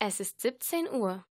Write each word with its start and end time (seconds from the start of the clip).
Es 0.00 0.20
ist 0.20 0.40
17 0.40 0.88
Uhr. 0.90 1.24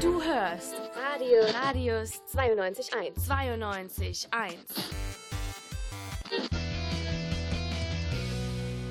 Du 0.00 0.22
hörst 0.22 0.74
Radio 0.96 1.40
Radius 1.62 2.22
92.1. 2.32 4.30
92.1. 4.30 4.56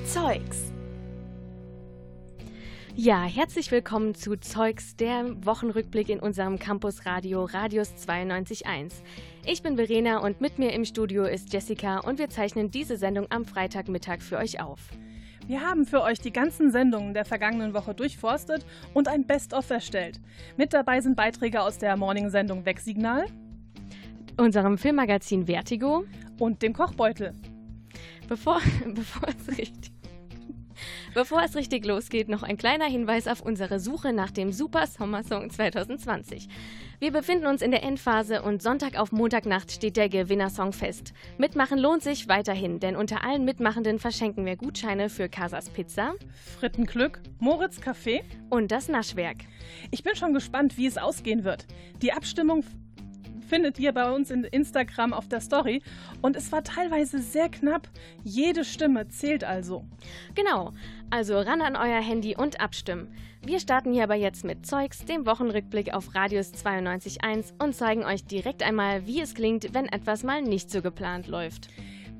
Zeugs. 0.06 0.72
Ja, 2.96 3.22
herzlich 3.22 3.70
willkommen 3.70 4.16
zu 4.16 4.36
Zeugs, 4.36 4.96
der 4.96 5.24
Wochenrückblick 5.46 6.08
in 6.08 6.18
unserem 6.18 6.58
Campus 6.58 7.06
Radio 7.06 7.44
Radius 7.44 7.94
92.1. 7.94 8.92
Ich 9.46 9.62
bin 9.62 9.76
Verena 9.76 10.18
und 10.18 10.40
mit 10.40 10.58
mir 10.58 10.72
im 10.72 10.84
Studio 10.84 11.24
ist 11.24 11.52
Jessica 11.52 11.98
und 11.98 12.18
wir 12.18 12.28
zeichnen 12.30 12.70
diese 12.70 12.96
Sendung 12.96 13.26
am 13.30 13.44
Freitagmittag 13.44 14.22
für 14.22 14.38
euch 14.38 14.60
auf. 14.60 14.80
Wir 15.46 15.60
haben 15.60 15.86
für 15.86 16.02
euch 16.02 16.20
die 16.20 16.32
ganzen 16.32 16.72
Sendungen 16.72 17.14
der 17.14 17.24
vergangenen 17.24 17.74
Woche 17.74 17.94
durchforstet 17.94 18.66
und 18.92 19.06
ein 19.06 19.24
Best-of 19.24 19.70
erstellt. 19.70 20.20
Mit 20.56 20.72
dabei 20.72 21.00
sind 21.00 21.16
Beiträge 21.16 21.62
aus 21.62 21.78
der 21.78 21.96
Morning-Sendung 21.96 22.66
Wegsignal, 22.66 23.26
Unserem 24.36 24.78
Filmmagazin 24.78 25.46
Vertigo. 25.46 26.04
und 26.38 26.62
dem 26.62 26.72
Kochbeutel. 26.72 27.34
Bevor, 28.28 28.60
bevor, 28.94 29.28
es 29.28 29.58
richtig, 29.58 29.89
bevor 31.14 31.42
es 31.42 31.56
richtig 31.56 31.84
losgeht, 31.84 32.28
noch 32.28 32.42
ein 32.42 32.56
kleiner 32.56 32.86
Hinweis 32.86 33.26
auf 33.26 33.40
unsere 33.40 33.80
Suche 33.80 34.12
nach 34.12 34.30
dem 34.30 34.52
Super 34.52 34.86
Sommersong 34.86 35.50
2020. 35.50 36.48
Wir 36.98 37.12
befinden 37.12 37.46
uns 37.46 37.62
in 37.62 37.70
der 37.70 37.82
Endphase 37.82 38.42
und 38.42 38.62
Sonntag 38.62 38.98
auf 38.98 39.10
Montagnacht 39.10 39.72
steht 39.72 39.96
der 39.96 40.08
Gewinnersong 40.08 40.72
fest. 40.72 41.12
Mitmachen 41.38 41.78
lohnt 41.78 42.02
sich 42.02 42.28
weiterhin, 42.28 42.78
denn 42.78 42.96
unter 42.96 43.24
allen 43.24 43.44
Mitmachenden 43.44 43.98
verschenken 43.98 44.44
wir 44.44 44.56
Gutscheine 44.56 45.08
für 45.08 45.28
Casas 45.28 45.70
Pizza 45.70 46.12
Frittenglück, 46.58 47.20
Moritz 47.38 47.78
Café. 47.78 48.22
und 48.50 48.70
das 48.70 48.88
Naschwerk. 48.88 49.38
Ich 49.90 50.02
bin 50.02 50.14
schon 50.14 50.34
gespannt, 50.34 50.76
wie 50.76 50.86
es 50.86 50.98
ausgehen 50.98 51.44
wird. 51.44 51.66
Die 52.02 52.12
Abstimmung 52.12 52.64
findet 53.50 53.80
ihr 53.80 53.92
bei 53.92 54.10
uns 54.10 54.30
in 54.30 54.44
Instagram 54.44 55.12
auf 55.12 55.28
der 55.28 55.40
Story 55.40 55.82
und 56.22 56.36
es 56.36 56.52
war 56.52 56.62
teilweise 56.62 57.18
sehr 57.18 57.48
knapp. 57.48 57.88
Jede 58.22 58.64
Stimme 58.64 59.08
zählt 59.08 59.42
also. 59.42 59.84
Genau, 60.36 60.72
also 61.10 61.36
ran 61.38 61.60
an 61.60 61.74
euer 61.74 62.00
Handy 62.00 62.36
und 62.36 62.60
abstimmen. 62.60 63.08
Wir 63.44 63.58
starten 63.58 63.92
hier 63.92 64.04
aber 64.04 64.14
jetzt 64.14 64.44
mit 64.44 64.66
Zeugs, 64.66 65.04
dem 65.04 65.26
Wochenrückblick 65.26 65.92
auf 65.92 66.14
Radius 66.14 66.52
92.1 66.52 67.52
und 67.62 67.74
zeigen 67.74 68.04
euch 68.04 68.24
direkt 68.24 68.62
einmal, 68.62 69.06
wie 69.06 69.20
es 69.20 69.34
klingt, 69.34 69.74
wenn 69.74 69.86
etwas 69.86 70.22
mal 70.22 70.42
nicht 70.42 70.70
so 70.70 70.80
geplant 70.80 71.26
läuft. 71.26 71.68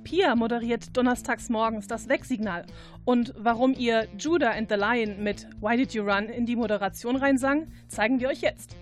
Pia 0.02 0.34
moderiert 0.34 0.96
donnerstags 0.96 1.48
morgens 1.48 1.86
das 1.86 2.08
Wegsignal. 2.08 2.66
Und 3.04 3.34
warum 3.36 3.74
ihr 3.74 4.08
Judah 4.18 4.50
and 4.50 4.68
the 4.68 4.76
Lion 4.76 5.22
mit 5.22 5.46
Why 5.60 5.76
Did 5.76 5.94
You 5.94 6.02
Run 6.02 6.24
in 6.24 6.46
die 6.46 6.56
Moderation 6.56 7.14
reinsang, 7.16 7.68
zeigen 7.86 8.18
wir 8.18 8.30
euch 8.30 8.40
jetzt. 8.40 8.74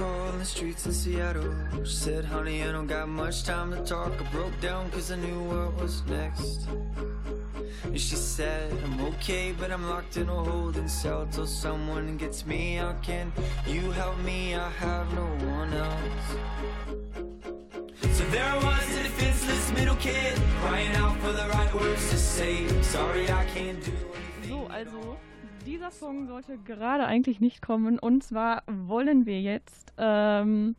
In 0.00 0.38
the 0.38 0.44
streets 0.44 0.86
in 0.86 0.92
Seattle. 0.92 1.54
She 1.84 1.94
said, 1.94 2.24
honey, 2.24 2.62
I 2.62 2.72
don't 2.72 2.86
got 2.86 3.08
much 3.08 3.44
time 3.44 3.70
to 3.72 3.84
talk. 3.84 4.10
I 4.18 4.24
broke 4.32 4.58
down 4.60 4.90
cause 4.90 5.12
I 5.12 5.16
knew 5.16 5.42
what 5.44 5.80
was 5.80 6.02
next. 6.06 6.66
And 7.84 8.00
she 8.00 8.16
said, 8.16 8.72
I'm 8.84 9.00
okay, 9.12 9.52
but 9.52 9.70
I'm 9.70 9.88
locked 9.88 10.16
in 10.16 10.28
a 10.28 10.34
holding 10.34 10.88
cell 10.88 11.28
till 11.30 11.46
someone 11.46 12.16
gets 12.16 12.46
me 12.46 12.78
out. 12.78 13.02
Can 13.02 13.32
you 13.66 13.90
help 13.92 14.18
me? 14.20 14.54
I 14.54 14.70
have 14.70 15.12
no 15.14 15.26
one 15.46 15.72
else. 15.74 16.36
So 18.16 18.24
there 18.30 18.44
I 18.44 18.56
was, 18.56 18.96
a 18.96 19.02
defenseless 19.02 19.72
middle 19.72 19.96
kid, 19.96 20.38
crying 20.62 20.96
out 20.96 21.16
for 21.18 21.32
the 21.32 21.48
right 21.50 21.74
words 21.74 22.10
to 22.10 22.16
say. 22.16 22.66
Sorry, 22.82 23.30
I 23.30 23.44
can't 23.54 23.84
do 23.84 23.92
anything. 24.40 24.48
So, 24.48 24.68
also 24.72 25.18
dieser 25.66 25.90
Song 25.90 26.26
sollte 26.26 26.58
gerade 26.58 27.06
eigentlich 27.06 27.40
nicht 27.40 27.62
kommen. 27.62 27.98
Und 27.98 28.22
zwar 28.22 28.62
wollen 28.66 29.26
wir 29.26 29.40
jetzt 29.40 29.92
ähm, 29.98 30.76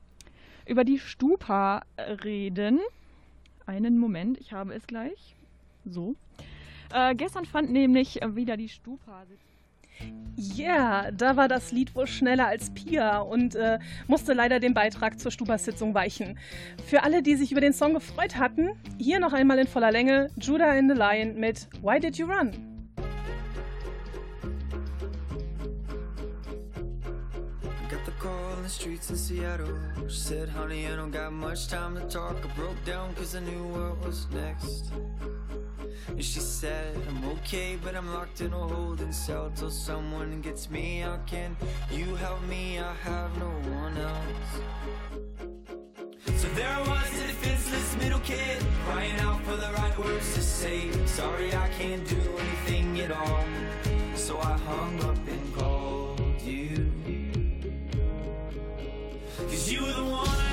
über 0.66 0.84
die 0.84 1.00
Stupa 1.00 1.84
reden. 2.24 2.80
Einen 3.66 3.98
Moment, 3.98 4.40
ich 4.40 4.54
habe 4.54 4.74
es 4.74 4.86
gleich. 4.88 5.36
So. 5.86 6.16
Äh, 6.94 7.16
gestern 7.16 7.46
fand 7.46 7.72
nämlich 7.72 8.20
wieder 8.24 8.58
die 8.58 8.70
Stupa. 8.70 9.24
Ja, 10.36 11.12
da 11.12 11.38
war 11.38 11.48
das 11.48 11.72
Lied 11.72 11.96
wohl 11.96 12.08
schneller 12.08 12.48
als 12.48 12.74
Pia 12.74 13.20
und 13.20 13.56
äh, 13.56 13.78
musste 14.08 14.34
leider 14.34 14.60
dem 14.60 14.74
Beitrag 14.74 15.20
zur 15.20 15.32
Stuba-Sitzung 15.32 15.94
weichen. 15.94 16.40
Für 16.86 17.04
alle, 17.04 17.22
die 17.22 17.36
sich 17.36 17.52
über 17.52 17.62
den 17.62 17.74
Song 17.74 17.94
gefreut 17.94 18.38
hatten, 18.38 18.72
hier 19.00 19.20
noch 19.20 19.34
einmal 19.34 19.60
in 19.60 19.68
voller 19.68 19.92
Länge 19.92 20.30
Judah 20.38 20.72
and 20.72 20.92
the 20.92 20.98
Lion 20.98 21.40
mit 21.40 21.70
Why 21.84 22.00
Did 22.00 22.18
You 22.18 22.26
Run? 22.26 22.73
The 28.64 28.70
streets 28.70 29.10
in 29.10 29.18
Seattle. 29.18 29.78
She 30.08 30.16
said, 30.16 30.48
honey, 30.48 30.88
I 30.88 30.96
don't 30.96 31.12
got 31.12 31.34
much 31.34 31.68
time 31.68 31.96
to 31.96 32.02
talk. 32.08 32.38
I 32.44 32.48
broke 32.56 32.82
down 32.86 33.14
cause 33.14 33.36
I 33.36 33.42
knew 33.42 33.64
what 33.64 34.06
was 34.06 34.26
next. 34.32 34.92
And 36.08 36.24
she 36.24 36.40
said, 36.40 36.96
I'm 37.10 37.26
okay, 37.32 37.78
but 37.84 37.94
I'm 37.94 38.14
locked 38.14 38.40
in 38.40 38.54
a 38.54 38.58
holding 38.58 39.12
cell 39.12 39.52
till 39.54 39.70
someone 39.70 40.40
gets 40.40 40.70
me 40.70 41.02
out. 41.02 41.28
Can 41.28 41.58
you 41.92 42.16
help 42.16 42.42
me? 42.44 42.80
I 42.80 42.94
have 43.04 43.38
no 43.38 43.50
one 43.82 43.98
else. 43.98 44.52
So 46.38 46.48
there 46.56 46.70
I 46.70 46.80
was, 46.88 47.22
a 47.22 47.28
defenseless 47.28 47.98
middle 47.98 48.20
kid, 48.22 48.64
crying 48.86 49.20
out 49.20 49.42
for 49.44 49.58
the 49.58 49.72
right 49.74 49.98
words 50.00 50.34
to 50.36 50.42
say. 50.42 50.90
Sorry, 51.06 51.54
I 51.54 51.68
can't 51.78 52.08
do 52.08 52.22
anything 52.38 53.02
at 53.02 53.12
all. 53.12 53.44
So 54.16 54.38
I 54.40 54.58
hung 54.58 55.04
up 55.04 55.18
and 55.28 55.56
called 55.56 55.93
Cause 59.64 59.72
you 59.72 59.82
were 59.82 59.94
the 59.94 60.04
one. 60.04 60.28
Oh, 60.28 60.53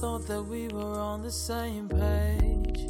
thought 0.00 0.26
that 0.26 0.42
we 0.42 0.66
were 0.68 0.98
on 0.98 1.20
the 1.20 1.30
same 1.30 1.86
page. 1.86 2.88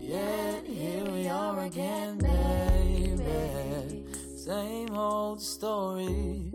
Yet 0.00 0.66
here 0.66 1.04
we 1.04 1.28
are 1.28 1.60
again, 1.66 2.18
baby. 2.18 4.04
Same 4.36 4.90
old 4.96 5.40
story. 5.40 6.50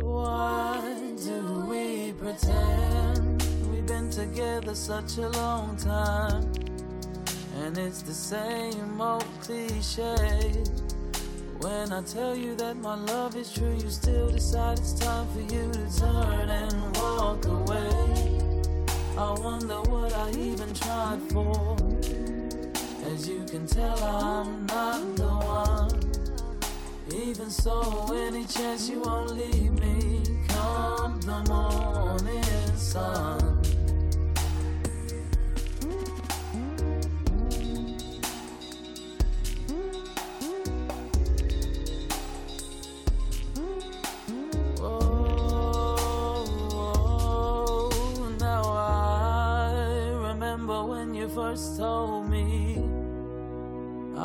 Why 0.00 0.80
do 1.24 1.66
we 1.70 2.14
pretend 2.14 3.44
we've 3.70 3.86
been 3.86 4.10
together 4.10 4.74
such 4.74 5.18
a 5.18 5.28
long 5.28 5.76
time? 5.76 6.50
And 7.60 7.78
it's 7.78 8.02
the 8.02 8.12
same 8.12 9.00
old 9.00 9.24
cliche. 9.40 10.64
When 11.60 11.92
I 11.92 12.02
tell 12.02 12.34
you 12.34 12.56
that 12.56 12.76
my 12.78 12.96
love 12.96 13.36
is 13.36 13.52
true, 13.52 13.74
you 13.80 13.88
still 13.88 14.32
decide 14.32 14.80
it's 14.80 14.94
time 14.94 15.28
for 15.28 15.42
you 15.42 15.70
to 15.70 16.00
turn 16.00 16.50
and 16.50 16.96
walk 16.96 17.44
away. 17.44 17.81
I 19.16 19.30
wonder 19.40 19.80
what 19.82 20.12
I 20.14 20.30
even 20.30 20.72
tried 20.72 21.20
for. 21.30 21.76
As 23.12 23.28
you 23.28 23.44
can 23.44 23.66
tell, 23.66 24.02
I'm 24.02 24.64
not 24.66 25.16
the 25.16 25.28
one. 25.28 26.00
Even 27.12 27.50
so, 27.50 28.10
any 28.14 28.44
chance 28.46 28.88
you 28.88 29.00
won't 29.00 29.30
leave 29.36 29.72
me, 29.72 30.22
come 30.48 31.20
the 31.20 31.44
morning 31.48 32.76
sun. 32.76 33.51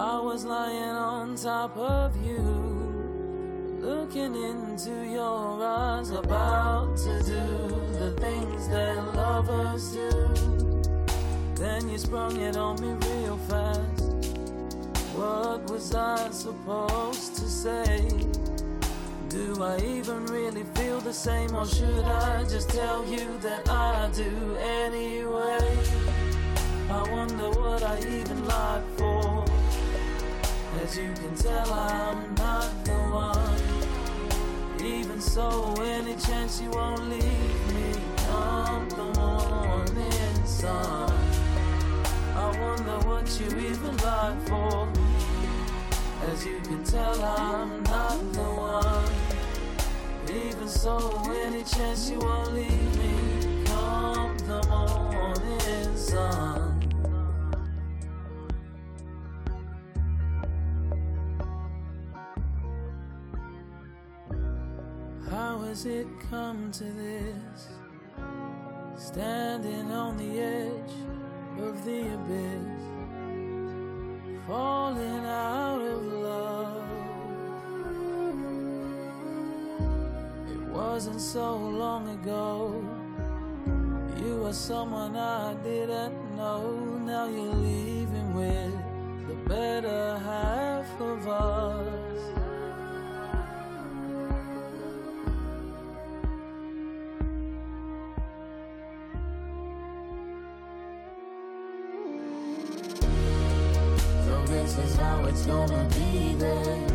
I 0.07 0.21
was 0.21 0.45
lying 0.45 0.95
on 0.95 1.35
top 1.35 1.75
of 1.75 2.15
you, 2.25 2.39
looking 3.81 4.35
into 4.35 5.05
your 5.05 5.61
eyes, 5.61 6.11
about 6.11 6.95
to 6.95 7.21
do 7.23 7.43
the 7.99 8.15
things 8.17 8.69
that 8.69 8.95
lovers 9.13 9.91
do. 9.91 10.81
Then 11.55 11.89
you 11.89 11.97
sprung 11.97 12.39
it 12.39 12.55
on 12.55 12.79
me 12.79 12.93
real 13.05 13.37
fast. 13.49 14.03
What 15.13 15.69
was 15.69 15.93
I 15.93 16.29
supposed 16.31 17.35
to 17.35 17.45
say? 17.49 18.07
Do 19.27 19.61
I 19.61 19.77
even 19.81 20.25
really 20.27 20.63
feel 20.75 21.01
the 21.01 21.13
same, 21.13 21.53
or 21.53 21.65
should 21.65 22.05
I 22.05 22.45
just 22.45 22.69
tell 22.69 23.05
you 23.05 23.37
that 23.39 23.69
I 23.69 24.09
do 24.15 24.55
anyway? 24.55 25.67
I 26.89 27.11
wonder 27.11 27.49
what 27.59 27.83
I 27.83 27.99
even 27.99 28.45
lied 28.47 28.83
for. 28.95 29.56
As 30.87 30.95
you 30.97 31.11
can 31.15 31.35
tell, 31.35 31.73
I'm 31.73 32.33
not 32.35 32.85
the 32.85 32.93
one. 32.93 33.61
Even 34.81 35.19
so, 35.19 35.75
any 35.81 36.15
chance 36.15 36.61
you 36.61 36.69
won't 36.69 37.09
leave 37.09 37.73
me, 37.73 37.93
come 38.25 38.87
the 38.87 39.03
morning 39.19 40.45
sun. 40.45 41.11
I 42.35 42.57
wonder 42.61 42.99
what 43.05 43.27
you 43.37 43.47
even 43.47 43.97
lied 43.97 44.41
for. 44.43 44.87
As 46.31 46.45
you 46.45 46.61
can 46.61 46.81
tell, 46.85 47.21
I'm 47.21 47.83
not 47.83 48.19
the 48.31 48.49
one. 48.71 49.11
Even 50.33 50.69
so, 50.69 51.21
any 51.43 51.63
chance 51.63 52.09
you 52.09 52.19
won't 52.19 52.53
leave 52.53 52.97
me, 52.97 53.65
come 53.65 54.37
the 54.37 54.63
morning 54.69 55.97
sun. 55.97 56.66
It 65.87 66.07
come 66.29 66.71
to 66.71 66.83
this? 66.83 67.69
Standing 68.97 69.91
on 69.91 70.17
the 70.17 70.39
edge 70.39 70.95
of 71.59 71.85
the 71.85 72.13
abyss, 72.13 72.83
falling 74.45 75.25
out 75.25 75.81
of 75.81 76.03
love. 76.03 76.89
It 80.51 80.61
wasn't 80.69 81.21
so 81.21 81.55
long 81.55 82.09
ago. 82.19 82.83
You 84.23 84.41
were 84.41 84.53
someone 84.53 85.15
I 85.15 85.53
didn't 85.63 86.35
know. 86.35 86.61
Now 87.05 87.27
you're 87.27 87.53
leaving 87.53 88.33
with 88.35 88.73
the 89.27 89.35
better 89.47 90.17
half 90.19 91.01
of 91.01 91.27
us. 91.27 92.06
How 104.97 105.25
it's 105.25 105.45
gonna 105.45 105.87
be 105.95 106.33
then. 106.35 106.87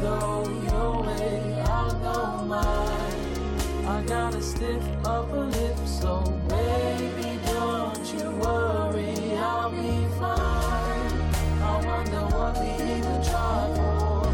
Go 0.00 0.44
your 0.68 1.02
way, 1.02 1.62
I'll 1.66 1.94
go 1.94 2.44
mine. 2.44 3.86
I 3.86 4.02
got 4.06 4.34
a 4.34 4.42
stiff 4.42 4.82
upper 5.04 5.44
lip, 5.44 5.76
so 5.86 6.20
baby, 6.48 7.38
don't 7.46 8.14
you 8.14 8.30
worry, 8.42 9.36
I'll 9.38 9.70
be 9.70 10.06
fine. 10.18 11.14
I 11.62 11.80
wonder 11.86 12.22
what 12.36 12.58
we 12.60 12.70
even 12.92 13.22
tried 13.22 13.72
for. 13.76 14.24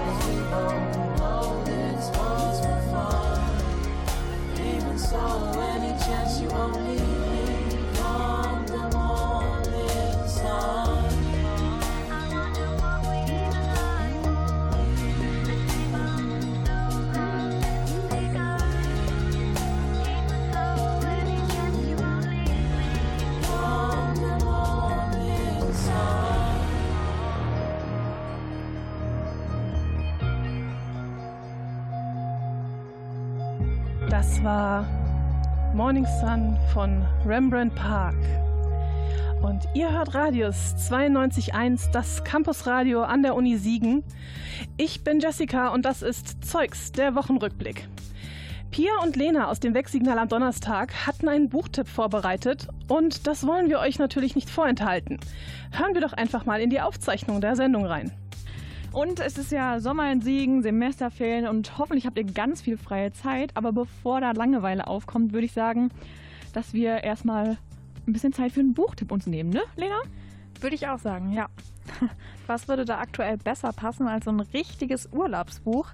Cause 0.00 0.26
we 0.28 0.36
both 0.52 1.18
know 1.18 1.62
this 1.64 2.08
was 2.16 2.60
for 2.60 2.80
fun. 2.90 3.40
Even 4.60 4.98
so, 4.98 5.53
Morning 35.94 36.10
Sun 36.20 36.58
von 36.72 37.06
Rembrandt 37.24 37.72
Park. 37.76 38.16
Und 39.42 39.62
ihr 39.74 39.92
hört 39.92 40.12
Radius 40.12 40.74
92.1, 40.90 41.92
das 41.92 42.24
Campusradio 42.24 43.04
an 43.04 43.22
der 43.22 43.36
Uni 43.36 43.56
Siegen. 43.58 44.02
Ich 44.76 45.04
bin 45.04 45.20
Jessica 45.20 45.68
und 45.68 45.84
das 45.84 46.02
ist 46.02 46.44
Zeugs, 46.44 46.90
der 46.90 47.14
Wochenrückblick. 47.14 47.86
Pia 48.72 48.90
und 49.04 49.14
Lena 49.14 49.46
aus 49.46 49.60
dem 49.60 49.72
Wegsignal 49.72 50.18
am 50.18 50.28
Donnerstag 50.28 51.06
hatten 51.06 51.28
einen 51.28 51.48
Buchtipp 51.48 51.86
vorbereitet 51.86 52.66
und 52.88 53.28
das 53.28 53.46
wollen 53.46 53.68
wir 53.68 53.78
euch 53.78 54.00
natürlich 54.00 54.34
nicht 54.34 54.50
vorenthalten. 54.50 55.20
Hören 55.70 55.94
wir 55.94 56.00
doch 56.00 56.12
einfach 56.12 56.44
mal 56.44 56.60
in 56.60 56.70
die 56.70 56.80
Aufzeichnung 56.80 57.40
der 57.40 57.54
Sendung 57.54 57.86
rein. 57.86 58.10
Und 58.94 59.18
es 59.18 59.38
ist 59.38 59.50
ja 59.50 59.80
Sommer 59.80 60.12
in 60.12 60.20
Siegen, 60.20 60.62
Semesterferien 60.62 61.48
und 61.48 61.78
hoffentlich 61.78 62.06
habt 62.06 62.16
ihr 62.16 62.22
ganz 62.22 62.62
viel 62.62 62.78
freie 62.78 63.12
Zeit. 63.12 63.50
Aber 63.56 63.72
bevor 63.72 64.20
da 64.20 64.30
Langeweile 64.30 64.86
aufkommt, 64.86 65.32
würde 65.32 65.46
ich 65.46 65.52
sagen, 65.52 65.90
dass 66.52 66.74
wir 66.74 67.02
erstmal 67.02 67.58
ein 68.06 68.12
bisschen 68.12 68.32
Zeit 68.32 68.52
für 68.52 68.60
einen 68.60 68.72
Buchtipp 68.72 69.10
uns 69.10 69.26
nehmen, 69.26 69.50
ne, 69.50 69.62
Lena? 69.74 70.00
Würde 70.60 70.76
ich 70.76 70.86
auch 70.86 71.00
sagen, 71.00 71.32
ja. 71.32 71.48
Was 72.46 72.68
würde 72.68 72.84
da 72.84 73.00
aktuell 73.00 73.36
besser 73.36 73.72
passen 73.72 74.06
als 74.06 74.26
so 74.26 74.30
ein 74.30 74.38
richtiges 74.38 75.08
Urlaubsbuch, 75.10 75.88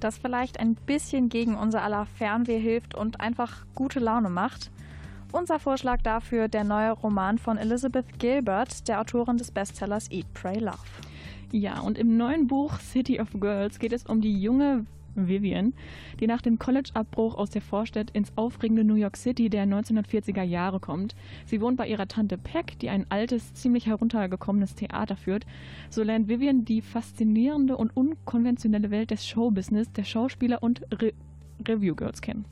das 0.00 0.16
vielleicht 0.16 0.58
ein 0.58 0.76
bisschen 0.76 1.28
gegen 1.28 1.56
unser 1.56 1.82
aller 1.82 2.06
Fernweh 2.06 2.58
hilft 2.58 2.94
und 2.94 3.20
einfach 3.20 3.66
gute 3.74 4.00
Laune 4.00 4.30
macht? 4.30 4.70
Unser 5.30 5.58
Vorschlag 5.58 6.00
dafür 6.00 6.48
der 6.48 6.64
neue 6.64 6.92
Roman 6.92 7.36
von 7.36 7.58
Elizabeth 7.58 8.18
Gilbert, 8.18 8.88
der 8.88 9.02
Autorin 9.02 9.36
des 9.36 9.50
Bestsellers 9.50 10.10
Eat, 10.10 10.32
Pray, 10.32 10.58
Love. 10.58 10.78
Ja, 11.56 11.80
und 11.80 11.96
im 11.96 12.18
neuen 12.18 12.48
Buch 12.48 12.78
City 12.80 13.18
of 13.18 13.28
Girls 13.40 13.78
geht 13.78 13.94
es 13.94 14.04
um 14.04 14.20
die 14.20 14.38
junge 14.38 14.84
Vivian, 15.14 15.72
die 16.20 16.26
nach 16.26 16.42
dem 16.42 16.58
College-Abbruch 16.58 17.34
aus 17.34 17.48
der 17.48 17.62
Vorstadt 17.62 18.10
ins 18.10 18.30
aufregende 18.36 18.84
New 18.84 18.96
York 18.96 19.16
City 19.16 19.48
der 19.48 19.64
1940er 19.64 20.42
Jahre 20.42 20.80
kommt. 20.80 21.16
Sie 21.46 21.62
wohnt 21.62 21.78
bei 21.78 21.88
ihrer 21.88 22.08
Tante 22.08 22.36
Peck, 22.36 22.78
die 22.80 22.90
ein 22.90 23.06
altes, 23.08 23.54
ziemlich 23.54 23.86
heruntergekommenes 23.86 24.74
Theater 24.74 25.16
führt. 25.16 25.46
So 25.88 26.02
lernt 26.02 26.28
Vivian 26.28 26.66
die 26.66 26.82
faszinierende 26.82 27.78
und 27.78 27.96
unkonventionelle 27.96 28.90
Welt 28.90 29.10
des 29.10 29.26
Showbusiness, 29.26 29.90
der 29.92 30.04
Schauspieler 30.04 30.62
und 30.62 30.82
Re 30.92 31.14
Review 31.66 31.94
Girls 31.94 32.20
kennen. 32.20 32.44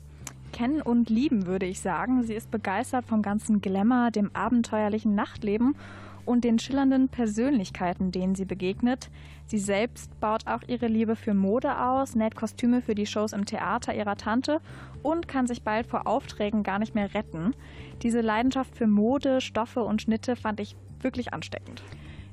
kennen 0.51 0.81
und 0.81 1.11
lieben, 1.11 1.45
würde 1.45 1.67
ich 1.67 1.79
sagen. 1.79 2.23
Sie 2.23 2.33
ist 2.33 2.49
begeistert 2.49 3.05
vom 3.05 3.21
ganzen 3.21 3.61
Glamour, 3.61 4.09
dem 4.09 4.31
abenteuerlichen 4.33 5.13
Nachtleben 5.13 5.75
und 6.25 6.43
den 6.43 6.59
schillernden 6.59 7.09
Persönlichkeiten, 7.09 8.11
denen 8.11 8.35
sie 8.35 8.45
begegnet. 8.45 9.09
Sie 9.47 9.59
selbst 9.59 10.19
baut 10.19 10.47
auch 10.47 10.61
ihre 10.67 10.87
Liebe 10.87 11.15
für 11.15 11.33
Mode 11.33 11.79
aus, 11.79 12.15
näht 12.15 12.35
Kostüme 12.35 12.81
für 12.81 12.95
die 12.95 13.05
Shows 13.05 13.33
im 13.33 13.45
Theater 13.45 13.93
ihrer 13.93 14.15
Tante 14.15 14.59
und 15.03 15.27
kann 15.27 15.47
sich 15.47 15.61
bald 15.61 15.87
vor 15.87 16.07
Aufträgen 16.07 16.63
gar 16.63 16.79
nicht 16.79 16.95
mehr 16.95 17.13
retten. 17.13 17.53
Diese 18.01 18.21
Leidenschaft 18.21 18.75
für 18.75 18.87
Mode, 18.87 19.41
Stoffe 19.41 19.83
und 19.83 20.01
Schnitte 20.01 20.35
fand 20.35 20.59
ich 20.59 20.75
wirklich 21.01 21.33
ansteckend. 21.33 21.83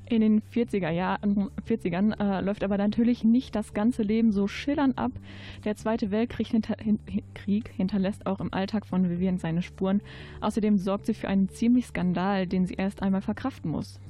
In 0.06 0.21
den 0.21 0.42
40er 0.42 0.90
Jahren, 0.90 1.50
40ern 1.66 2.18
äh, 2.21 2.40
läuft 2.42 2.64
aber 2.64 2.76
natürlich 2.76 3.25
nicht 3.25 3.54
das 3.54 3.73
ganze 3.73 4.02
Leben 4.02 4.32
so 4.32 4.47
schillernd 4.47 4.99
ab. 4.99 5.12
Der 5.64 5.76
Zweite 5.76 6.11
Weltkrieg 6.11 6.49
hinter, 6.49 6.76
hin, 6.78 6.99
Krieg 7.35 7.68
hinterlässt 7.68 8.26
auch 8.26 8.40
im 8.40 8.52
Alltag 8.52 8.85
von 8.85 9.09
Vivian 9.09 9.38
seine 9.38 9.62
Spuren. 9.62 10.02
Außerdem 10.40 10.76
sorgt 10.76 11.06
sie 11.06 11.14
für 11.14 11.28
einen 11.28 11.49
ziemlich 11.49 11.87
Skandal, 11.87 12.47
den 12.47 12.66
sie 12.66 12.75
erst 12.75 13.02
einmal 13.02 13.23
verkraften 13.23 13.71
muss. 13.71 14.00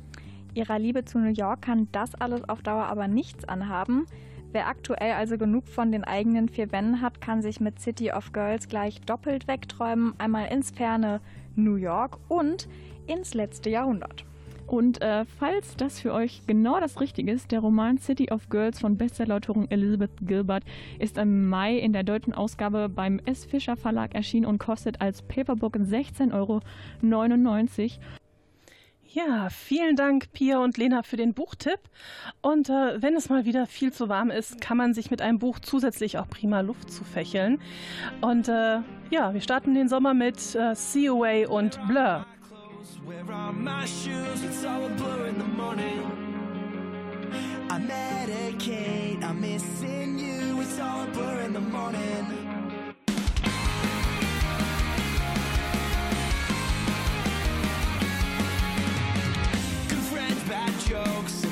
Ihrer 0.54 0.78
Liebe 0.78 1.04
zu 1.04 1.18
New 1.18 1.32
York 1.32 1.62
kann 1.62 1.88
das 1.92 2.14
alles 2.14 2.48
auf 2.48 2.62
Dauer 2.62 2.84
aber 2.84 3.06
nichts 3.06 3.44
anhaben. 3.44 4.06
Wer 4.52 4.68
aktuell 4.68 5.12
also 5.12 5.38
genug 5.38 5.66
von 5.66 5.92
den 5.92 6.04
eigenen 6.04 6.48
vier 6.48 6.72
Wänden 6.72 7.00
hat, 7.00 7.22
kann 7.22 7.40
sich 7.40 7.58
mit 7.58 7.80
City 7.80 8.12
of 8.12 8.32
Girls 8.32 8.68
gleich 8.68 9.00
doppelt 9.00 9.48
wegträumen. 9.48 10.14
Einmal 10.18 10.52
ins 10.52 10.70
ferne 10.70 11.20
New 11.56 11.76
York 11.76 12.18
und 12.28 12.68
ins 13.06 13.32
letzte 13.32 13.70
Jahrhundert. 13.70 14.26
Und 14.66 15.02
äh, 15.02 15.24
falls 15.24 15.76
das 15.76 16.00
für 16.00 16.12
euch 16.12 16.42
genau 16.46 16.80
das 16.80 17.00
Richtige 17.00 17.32
ist, 17.32 17.50
der 17.52 17.60
Roman 17.60 17.98
City 17.98 18.30
of 18.30 18.48
Girls 18.48 18.80
von 18.80 18.96
Bestsellerautorin 18.96 19.70
Elizabeth 19.70 20.10
Gilbert 20.22 20.64
ist 20.98 21.18
im 21.18 21.48
Mai 21.48 21.76
in 21.78 21.92
der 21.92 22.02
deutschen 22.02 22.32
Ausgabe 22.32 22.88
beim 22.88 23.20
S. 23.24 23.44
Fischer 23.44 23.76
Verlag 23.76 24.14
erschienen 24.14 24.46
und 24.46 24.58
kostet 24.58 25.00
als 25.00 25.22
Paperbook 25.22 25.76
16,99 25.76 26.32
Euro. 26.32 26.60
Ja, 29.14 29.50
vielen 29.50 29.94
Dank, 29.94 30.32
Pia 30.32 30.58
und 30.60 30.78
Lena, 30.78 31.02
für 31.02 31.18
den 31.18 31.34
Buchtipp. 31.34 31.80
Und 32.40 32.70
äh, 32.70 33.02
wenn 33.02 33.14
es 33.14 33.28
mal 33.28 33.44
wieder 33.44 33.66
viel 33.66 33.92
zu 33.92 34.08
warm 34.08 34.30
ist, 34.30 34.62
kann 34.62 34.78
man 34.78 34.94
sich 34.94 35.10
mit 35.10 35.20
einem 35.20 35.38
Buch 35.38 35.58
zusätzlich 35.58 36.16
auch 36.16 36.26
prima 36.30 36.60
Luft 36.60 36.90
zufächeln. 36.90 37.60
Und 38.22 38.48
äh, 38.48 38.78
ja, 39.10 39.34
wir 39.34 39.42
starten 39.42 39.74
den 39.74 39.90
Sommer 39.90 40.14
mit 40.14 40.54
äh, 40.54 40.74
See 40.74 41.08
Away 41.08 41.44
und 41.44 41.78
Blur. 41.88 42.24
Where 43.04 43.24
are 43.32 43.52
my 43.52 43.84
shoes? 43.84 44.42
It's 44.42 44.64
all 44.64 44.84
a 44.84 44.88
blur 44.88 45.26
in 45.28 45.38
the 45.38 45.44
morning. 45.44 46.02
I 47.70 47.78
medicate, 47.78 49.22
I'm 49.22 49.40
missing 49.40 50.18
you. 50.18 50.60
It's 50.60 50.80
all 50.80 51.04
a 51.04 51.06
blur 51.06 51.42
in 51.42 51.52
the 51.52 51.60
morning. 51.60 52.26
Good 59.88 60.04
friends, 60.10 60.42
bad 60.48 60.80
jokes, 60.80 61.46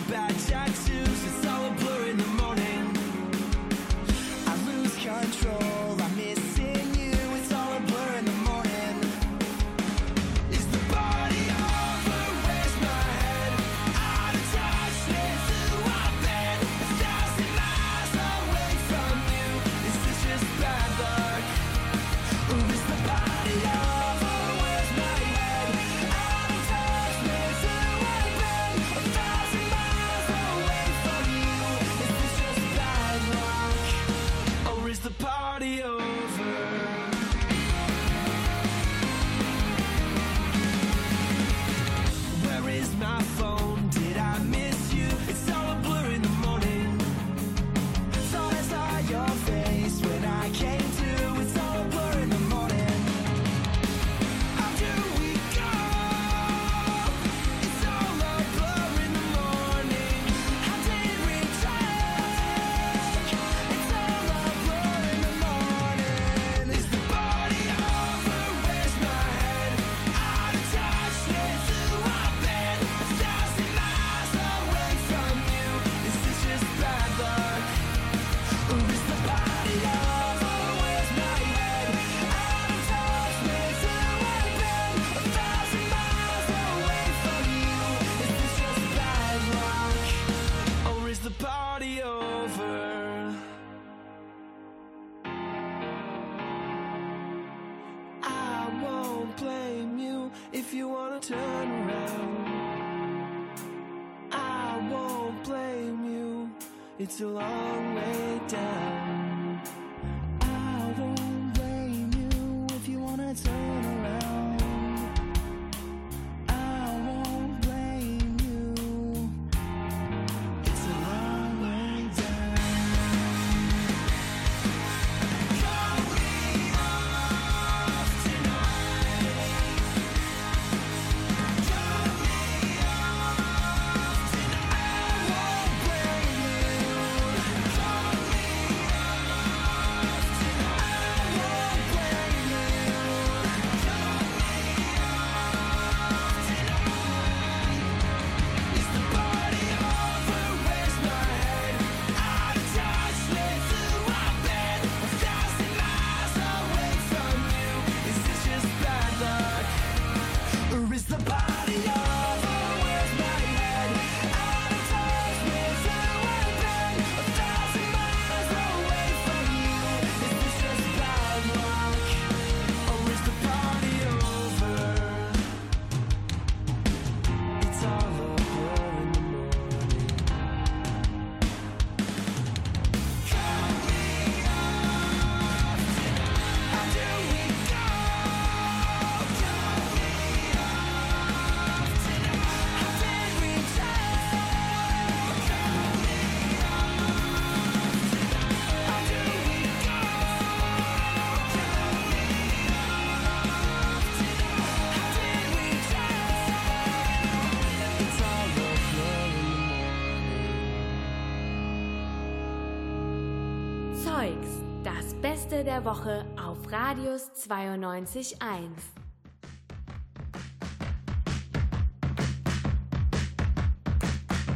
der 215.71 215.85
Woche 215.85 216.27
auf 216.37 216.59
Radius 216.73 217.31
92.1. 217.47 218.41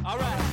All 0.05 0.19
right. 0.19 0.45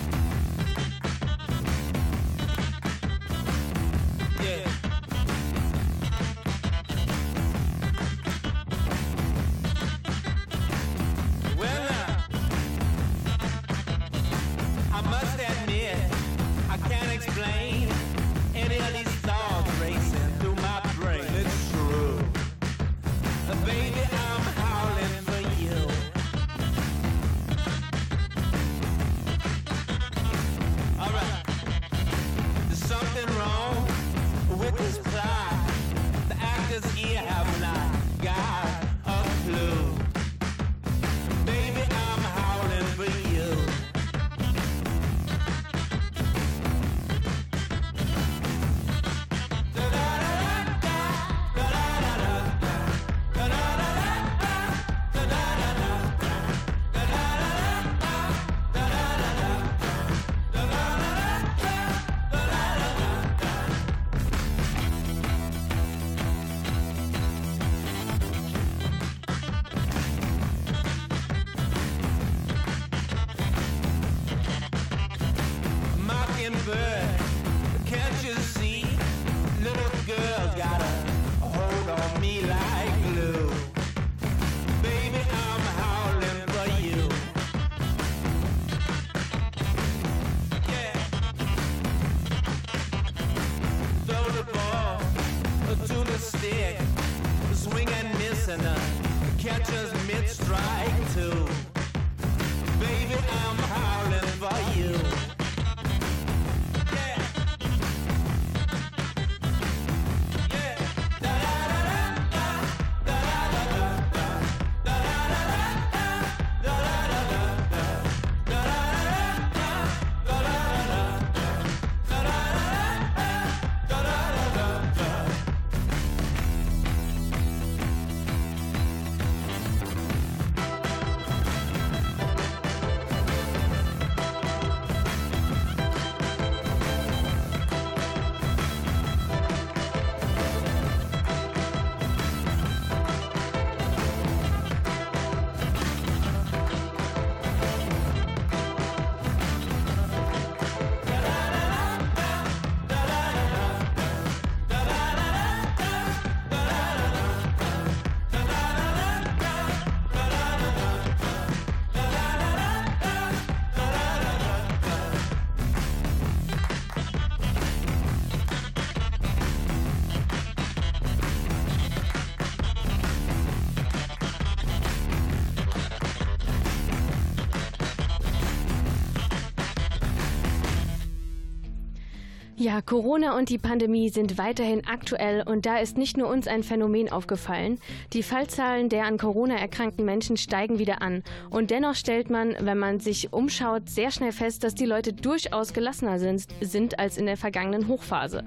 Ja, 182.72 182.80
Corona 182.82 183.38
und 183.38 183.50
die 183.50 183.58
Pandemie 183.58 184.08
sind 184.08 184.38
weiterhin 184.38 184.88
aktuell 184.88 185.44
und 185.46 185.66
da 185.66 185.80
ist 185.80 185.98
nicht 185.98 186.16
nur 186.16 186.30
uns 186.30 186.48
ein 186.48 186.64
Phänomen 186.64 187.12
aufgefallen. 187.12 187.80
Die 188.14 188.24
Fallzahlen 188.24 188.88
der 188.88 189.08
an 189.08 189.18
Corona 189.18 189.58
erkrankten 189.58 190.06
Menschen 190.06 190.38
steigen 190.38 190.80
wieder 190.80 191.02
an. 191.02 191.22
Und 191.50 191.70
dennoch 191.70 191.96
stellt 191.96 192.30
man, 192.30 192.56
wenn 192.62 192.78
man 192.78 193.02
sich 193.02 193.34
umschaut, 193.34 193.90
sehr 193.90 194.10
schnell 194.10 194.32
fest, 194.32 194.64
dass 194.64 194.74
die 194.74 194.86
Leute 194.86 195.12
durchaus 195.12 195.74
gelassener 195.74 196.18
sind, 196.18 196.48
sind 196.62 196.98
als 196.98 197.18
in 197.18 197.26
der 197.26 197.36
vergangenen 197.36 197.90
Hochphase. 197.90 198.46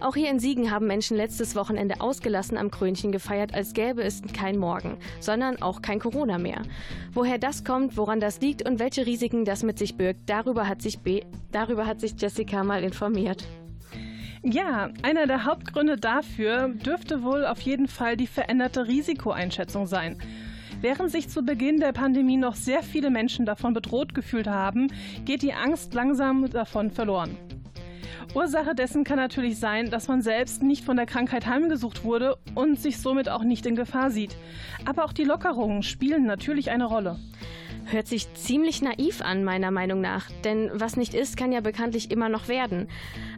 Auch 0.00 0.16
hier 0.16 0.28
in 0.28 0.38
Siegen 0.38 0.70
haben 0.70 0.86
Menschen 0.86 1.16
letztes 1.16 1.56
Wochenende 1.56 2.02
ausgelassen 2.02 2.58
am 2.58 2.70
Krönchen 2.70 3.10
gefeiert, 3.10 3.54
als 3.54 3.72
gäbe 3.72 4.02
es 4.02 4.20
kein 4.34 4.58
Morgen, 4.58 4.98
sondern 5.18 5.62
auch 5.62 5.80
kein 5.80 5.98
Corona 5.98 6.36
mehr. 6.36 6.60
Woher 7.14 7.38
das 7.38 7.64
kommt, 7.64 7.96
woran 7.96 8.20
das 8.20 8.38
liegt 8.42 8.68
und 8.68 8.80
welche 8.80 9.06
Risiken 9.06 9.46
das 9.46 9.62
mit 9.62 9.78
sich 9.78 9.96
birgt, 9.96 10.28
darüber 10.28 10.68
hat 10.68 10.82
sich, 10.82 10.98
B 10.98 11.22
darüber 11.52 11.86
hat 11.86 12.00
sich 12.00 12.20
Jessica 12.20 12.64
mal 12.64 12.84
informiert. 12.84 13.46
Ja, 14.44 14.90
einer 15.02 15.28
der 15.28 15.44
Hauptgründe 15.44 15.96
dafür 15.96 16.68
dürfte 16.68 17.22
wohl 17.22 17.46
auf 17.46 17.60
jeden 17.60 17.86
Fall 17.86 18.16
die 18.16 18.26
veränderte 18.26 18.88
Risikoeinschätzung 18.88 19.86
sein. 19.86 20.16
Während 20.80 21.12
sich 21.12 21.28
zu 21.28 21.44
Beginn 21.44 21.78
der 21.78 21.92
Pandemie 21.92 22.36
noch 22.36 22.56
sehr 22.56 22.82
viele 22.82 23.10
Menschen 23.10 23.46
davon 23.46 23.72
bedroht 23.72 24.14
gefühlt 24.14 24.48
haben, 24.48 24.88
geht 25.24 25.42
die 25.42 25.52
Angst 25.52 25.94
langsam 25.94 26.50
davon 26.50 26.90
verloren. 26.90 27.36
Ursache 28.34 28.74
dessen 28.74 29.04
kann 29.04 29.18
natürlich 29.18 29.58
sein, 29.58 29.90
dass 29.90 30.08
man 30.08 30.22
selbst 30.22 30.62
nicht 30.62 30.84
von 30.84 30.96
der 30.96 31.04
Krankheit 31.04 31.46
heimgesucht 31.46 32.02
wurde 32.02 32.38
und 32.54 32.80
sich 32.80 32.98
somit 32.98 33.28
auch 33.28 33.44
nicht 33.44 33.66
in 33.66 33.76
Gefahr 33.76 34.10
sieht. 34.10 34.34
Aber 34.86 35.04
auch 35.04 35.12
die 35.12 35.24
Lockerungen 35.24 35.82
spielen 35.82 36.24
natürlich 36.24 36.70
eine 36.70 36.86
Rolle. 36.86 37.18
Hört 37.84 38.06
sich 38.06 38.32
ziemlich 38.32 38.80
naiv 38.80 39.20
an, 39.20 39.44
meiner 39.44 39.70
Meinung 39.70 40.00
nach. 40.00 40.30
Denn 40.44 40.70
was 40.72 40.96
nicht 40.96 41.12
ist, 41.12 41.36
kann 41.36 41.52
ja 41.52 41.60
bekanntlich 41.60 42.10
immer 42.10 42.30
noch 42.30 42.48
werden. 42.48 42.88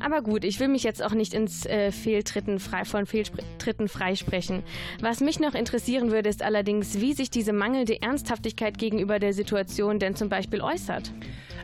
Aber 0.00 0.22
gut, 0.22 0.44
ich 0.44 0.60
will 0.60 0.68
mich 0.68 0.84
jetzt 0.84 1.02
auch 1.02 1.14
nicht 1.14 1.34
ins 1.34 1.66
äh, 1.66 1.90
Fehltritten 1.90 2.60
frei, 2.60 2.84
von 2.84 3.06
Fehltritten 3.06 3.88
freisprechen. 3.88 4.62
Was 5.00 5.20
mich 5.20 5.40
noch 5.40 5.54
interessieren 5.54 6.12
würde, 6.12 6.28
ist 6.28 6.42
allerdings, 6.42 7.00
wie 7.00 7.14
sich 7.14 7.30
diese 7.30 7.52
mangelnde 7.52 8.00
Ernsthaftigkeit 8.00 8.78
gegenüber 8.78 9.18
der 9.18 9.32
Situation 9.32 9.98
denn 9.98 10.14
zum 10.14 10.28
Beispiel 10.28 10.60
äußert. 10.60 11.10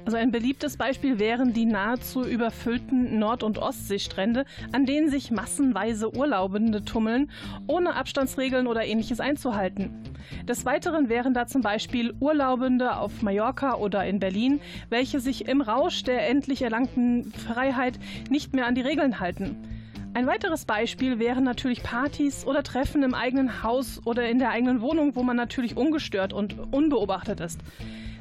Also 0.04 0.16
ein 0.16 0.30
beliebtes 0.30 0.76
Beispiel 0.76 1.18
wären 1.18 1.52
die 1.52 1.66
nahezu 1.66 2.24
überfüllten 2.24 3.18
Nord- 3.18 3.42
und 3.42 3.58
Ostseestrände, 3.58 4.44
an 4.72 4.86
denen 4.86 5.10
sich 5.10 5.30
massenweise 5.30 6.14
Urlaubende 6.14 6.84
tummeln, 6.84 7.30
ohne 7.66 7.94
Abstandsregeln 7.94 8.66
oder 8.66 8.84
ähnliches 8.84 9.20
einzuhalten. 9.20 9.90
Des 10.48 10.64
Weiteren 10.64 11.08
wären 11.08 11.34
da 11.34 11.46
zum 11.46 11.62
Beispiel 11.62 12.14
Urlaubende 12.18 12.96
auf 12.96 13.22
Mallorca 13.22 13.74
oder 13.74 14.04
in 14.06 14.18
Berlin, 14.18 14.60
welche 14.88 15.20
sich 15.20 15.46
im 15.48 15.60
Rausch 15.60 16.02
der 16.02 16.28
endlich 16.28 16.62
erlangten 16.62 17.32
Freiheit 17.32 17.98
nicht 18.30 18.54
mehr 18.54 18.66
an 18.66 18.74
die 18.74 18.80
Regeln 18.80 19.20
halten. 19.20 19.56
Ein 20.12 20.26
weiteres 20.26 20.64
Beispiel 20.64 21.20
wären 21.20 21.44
natürlich 21.44 21.84
Partys 21.84 22.44
oder 22.44 22.64
Treffen 22.64 23.04
im 23.04 23.14
eigenen 23.14 23.62
Haus 23.62 24.00
oder 24.04 24.28
in 24.28 24.40
der 24.40 24.50
eigenen 24.50 24.80
Wohnung, 24.80 25.14
wo 25.14 25.22
man 25.22 25.36
natürlich 25.36 25.76
ungestört 25.76 26.32
und 26.32 26.56
unbeobachtet 26.72 27.38
ist. 27.38 27.60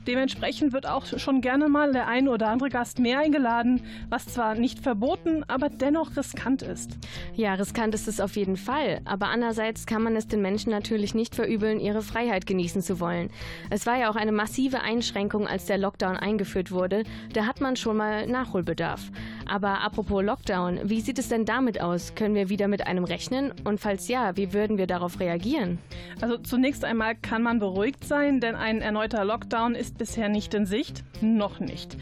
Dementsprechend 0.09 0.73
wird 0.73 0.87
auch 0.87 1.05
schon 1.05 1.39
gerne 1.39 1.69
mal 1.69 1.91
der 1.91 2.07
ein 2.07 2.27
oder 2.29 2.47
andere 2.47 2.69
Gast 2.69 2.97
mehr 2.97 3.19
eingeladen, 3.19 3.83
was 4.09 4.25
zwar 4.25 4.55
nicht 4.55 4.79
verboten, 4.79 5.43
aber 5.47 5.69
dennoch 5.69 6.17
riskant 6.17 6.63
ist. 6.63 6.97
Ja, 7.35 7.53
riskant 7.53 7.93
ist 7.93 8.07
es 8.07 8.19
auf 8.19 8.35
jeden 8.35 8.57
Fall. 8.57 9.01
Aber 9.05 9.27
andererseits 9.27 9.85
kann 9.85 10.01
man 10.01 10.15
es 10.15 10.27
den 10.27 10.41
Menschen 10.41 10.71
natürlich 10.71 11.13
nicht 11.13 11.35
verübeln, 11.35 11.79
ihre 11.79 12.01
Freiheit 12.01 12.47
genießen 12.47 12.81
zu 12.81 12.99
wollen. 12.99 13.29
Es 13.69 13.85
war 13.85 13.99
ja 13.99 14.09
auch 14.09 14.15
eine 14.15 14.31
massive 14.31 14.81
Einschränkung, 14.81 15.47
als 15.47 15.67
der 15.67 15.77
Lockdown 15.77 16.17
eingeführt 16.17 16.71
wurde. 16.71 17.03
Da 17.33 17.45
hat 17.45 17.61
man 17.61 17.75
schon 17.75 17.97
mal 17.97 18.25
Nachholbedarf. 18.25 19.11
Aber 19.49 19.81
apropos 19.81 20.23
Lockdown, 20.23 20.79
wie 20.83 21.01
sieht 21.01 21.17
es 21.17 21.29
denn 21.29 21.43
damit 21.43 21.81
aus? 21.81 22.13
Können 22.13 22.35
wir 22.35 22.49
wieder 22.49 22.67
mit 22.67 22.85
einem 22.85 23.03
rechnen? 23.03 23.51
Und 23.63 23.79
falls 23.79 24.07
ja, 24.07 24.37
wie 24.37 24.53
würden 24.53 24.77
wir 24.77 24.85
darauf 24.85 25.19
reagieren? 25.19 25.79
Also 26.21 26.37
zunächst 26.37 26.85
einmal 26.85 27.15
kann 27.15 27.41
man 27.41 27.57
beruhigt 27.57 28.05
sein, 28.05 28.41
denn 28.41 28.55
ein 28.55 28.81
erneuter 28.81 29.25
Lockdown 29.25 29.73
ist 29.73 29.97
bisher 29.97 30.29
nicht 30.29 30.53
in 30.53 30.67
Sicht. 30.67 31.03
Noch 31.21 31.59
nicht. 31.59 31.97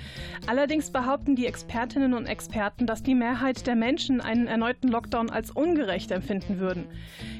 Allerdings 0.45 0.91
behaupten 0.91 1.37
die 1.37 1.45
Expertinnen 1.45 2.13
und 2.13 2.25
Experten, 2.25 2.85
dass 2.85 3.01
die 3.01 3.15
Mehrheit 3.15 3.65
der 3.65 3.75
Menschen 3.75 4.19
einen 4.19 4.47
erneuten 4.47 4.89
Lockdown 4.89 5.29
als 5.29 5.49
ungerecht 5.51 6.11
empfinden 6.11 6.59
würden. 6.59 6.85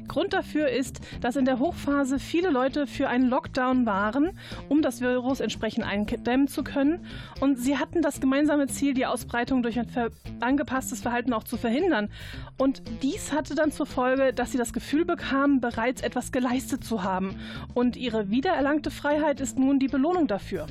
Grund 0.08 0.34
dafür 0.34 0.70
ist, 0.70 1.02
dass 1.22 1.36
in 1.36 1.46
der 1.46 1.60
Hochphase 1.60 2.17
viele 2.20 2.50
Leute 2.50 2.88
für 2.88 3.10
einen 3.10 3.30
Lockdown 3.30 3.86
waren, 3.86 4.32
um 4.70 4.82
das 4.82 5.02
Virus 5.02 5.41
entsprechend 5.41 5.86
eindämmen 5.86 6.48
zu 6.48 6.63
können. 6.63 7.06
Und 7.41 7.60
sie 7.60 7.78
hatten 7.78 8.02
das 8.02 8.22
gemeinsame 8.22 8.67
Ziel, 8.67 8.93
die 8.93 9.06
Ausbreitung 9.06 9.63
durch 9.63 9.78
ein 9.78 9.89
angepasstes 10.39 11.01
Verhalten 11.01 11.33
auch 11.33 11.43
zu 11.43 11.57
verhindern. 11.57 12.10
Und 12.57 12.81
dies 13.01 13.31
hatte 13.31 13.55
dann 13.55 13.71
zur 13.71 13.86
Folge, 13.86 14.33
dass 14.33 14.51
sie 14.51 14.57
das 14.57 14.73
Gefühl 14.73 15.05
bekamen, 15.05 15.62
bereits 15.62 16.01
etwas 16.01 16.31
geleistet 16.31 16.83
zu 16.83 17.03
haben. 17.03 17.39
Und 17.73 17.97
ihre 17.97 18.29
wiedererlangte 18.29 18.91
Freiheit 18.91 19.39
ist 19.39 19.57
nun 19.57 19.79
die 19.79 19.88
Belohnung 19.88 20.27
dafür. 20.27 20.67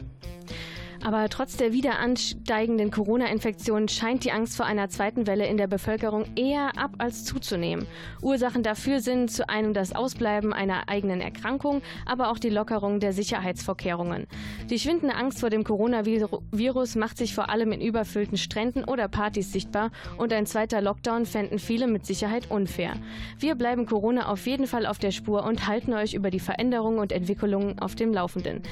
Aber 1.04 1.28
trotz 1.28 1.56
der 1.56 1.72
wieder 1.72 1.98
ansteigenden 1.98 2.90
Corona-Infektionen 2.90 3.88
scheint 3.88 4.24
die 4.24 4.32
Angst 4.32 4.56
vor 4.56 4.66
einer 4.66 4.88
zweiten 4.88 5.26
Welle 5.26 5.46
in 5.46 5.56
der 5.56 5.66
Bevölkerung 5.66 6.24
eher 6.36 6.78
ab 6.78 6.92
als 6.98 7.24
zuzunehmen. 7.24 7.86
Ursachen 8.22 8.62
dafür 8.62 9.00
sind 9.00 9.30
zu 9.30 9.48
einem 9.48 9.74
das 9.74 9.94
Ausbleiben 9.94 10.52
einer 10.52 10.88
eigenen 10.88 11.20
Erkrankung, 11.20 11.82
aber 12.04 12.30
auch 12.30 12.38
die 12.38 12.50
Lockerung 12.50 13.00
der 13.00 13.12
Sicherheitsvorkehrungen. 13.12 14.26
Die 14.70 14.78
schwindende 14.78 15.14
Angst 15.14 15.40
vor 15.40 15.50
dem 15.50 15.64
Coronavirus 15.64 16.96
macht 16.96 17.18
sich 17.18 17.34
vor 17.34 17.50
allem 17.50 17.72
in 17.72 17.80
überfüllten 17.80 18.36
Stränden 18.36 18.84
oder 18.84 19.08
Partys 19.08 19.52
sichtbar 19.52 19.90
und 20.18 20.32
ein 20.32 20.46
zweiter 20.46 20.80
Lockdown 20.80 21.26
fänden 21.26 21.58
viele 21.58 21.86
mit 21.86 22.06
Sicherheit 22.06 22.50
unfair. 22.50 22.94
Wir 23.38 23.54
bleiben 23.54 23.86
Corona 23.86 24.28
auf 24.28 24.46
jeden 24.46 24.66
Fall 24.66 24.86
auf 24.86 24.98
der 24.98 25.10
Spur 25.10 25.44
und 25.44 25.66
halten 25.66 25.92
euch 25.92 26.14
über 26.14 26.30
die 26.30 26.40
Veränderungen 26.40 26.98
und 26.98 27.12
Entwicklungen 27.12 27.78
auf 27.78 27.94
dem 27.94 28.12
Laufenden. 28.12 28.62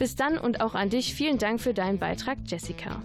Bis 0.00 0.16
dann 0.16 0.38
und 0.38 0.62
auch 0.62 0.74
an 0.74 0.88
dich 0.88 1.14
vielen 1.14 1.36
Dank 1.36 1.60
für 1.60 1.74
deinen 1.74 1.98
Beitrag, 1.98 2.38
Jessica. 2.46 3.02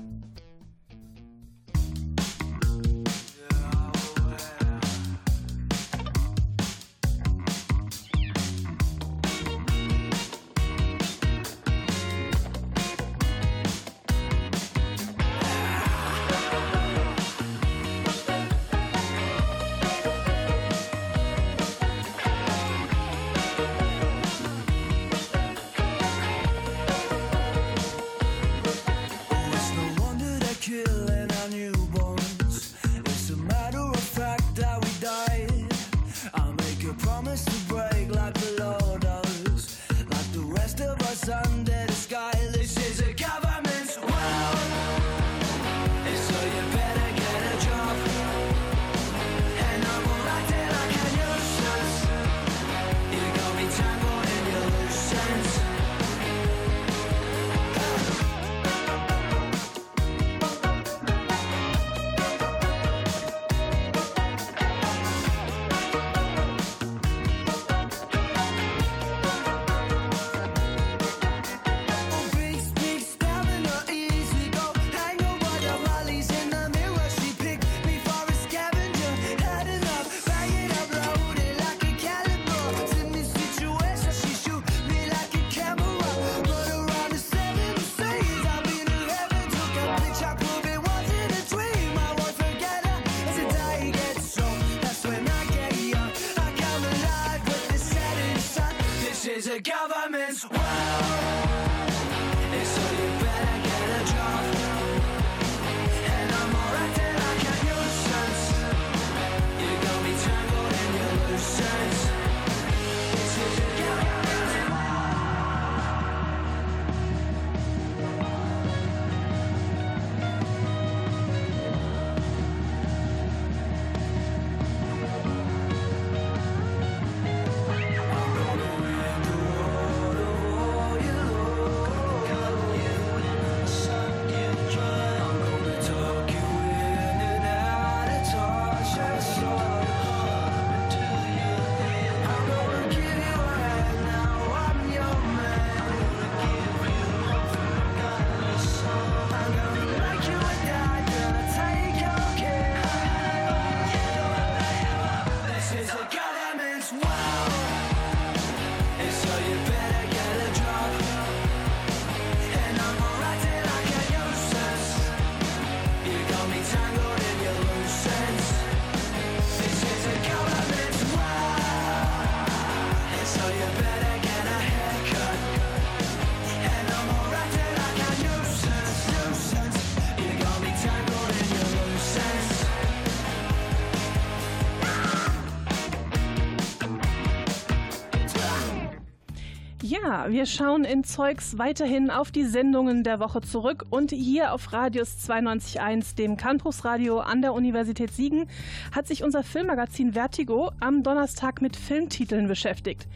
Wir 190.27 190.47
schauen 190.47 190.85
in 190.85 191.03
Zeugs 191.03 191.59
weiterhin 191.59 192.09
auf 192.09 192.31
die 192.31 192.45
Sendungen 192.45 193.03
der 193.03 193.19
Woche 193.19 193.41
zurück 193.41 193.85
und 193.91 194.09
hier 194.09 194.53
auf 194.53 194.73
Radius 194.73 195.29
92.1, 195.29 196.15
dem 196.15 196.35
Campusradio 196.35 197.19
an 197.19 197.43
der 197.43 197.53
Universität 197.53 198.11
Siegen, 198.11 198.47
hat 198.91 199.05
sich 199.05 199.23
unser 199.23 199.43
Filmmagazin 199.43 200.13
Vertigo 200.13 200.71
am 200.79 201.03
Donnerstag 201.03 201.61
mit 201.61 201.75
Filmtiteln 201.75 202.47
beschäftigt. 202.47 203.07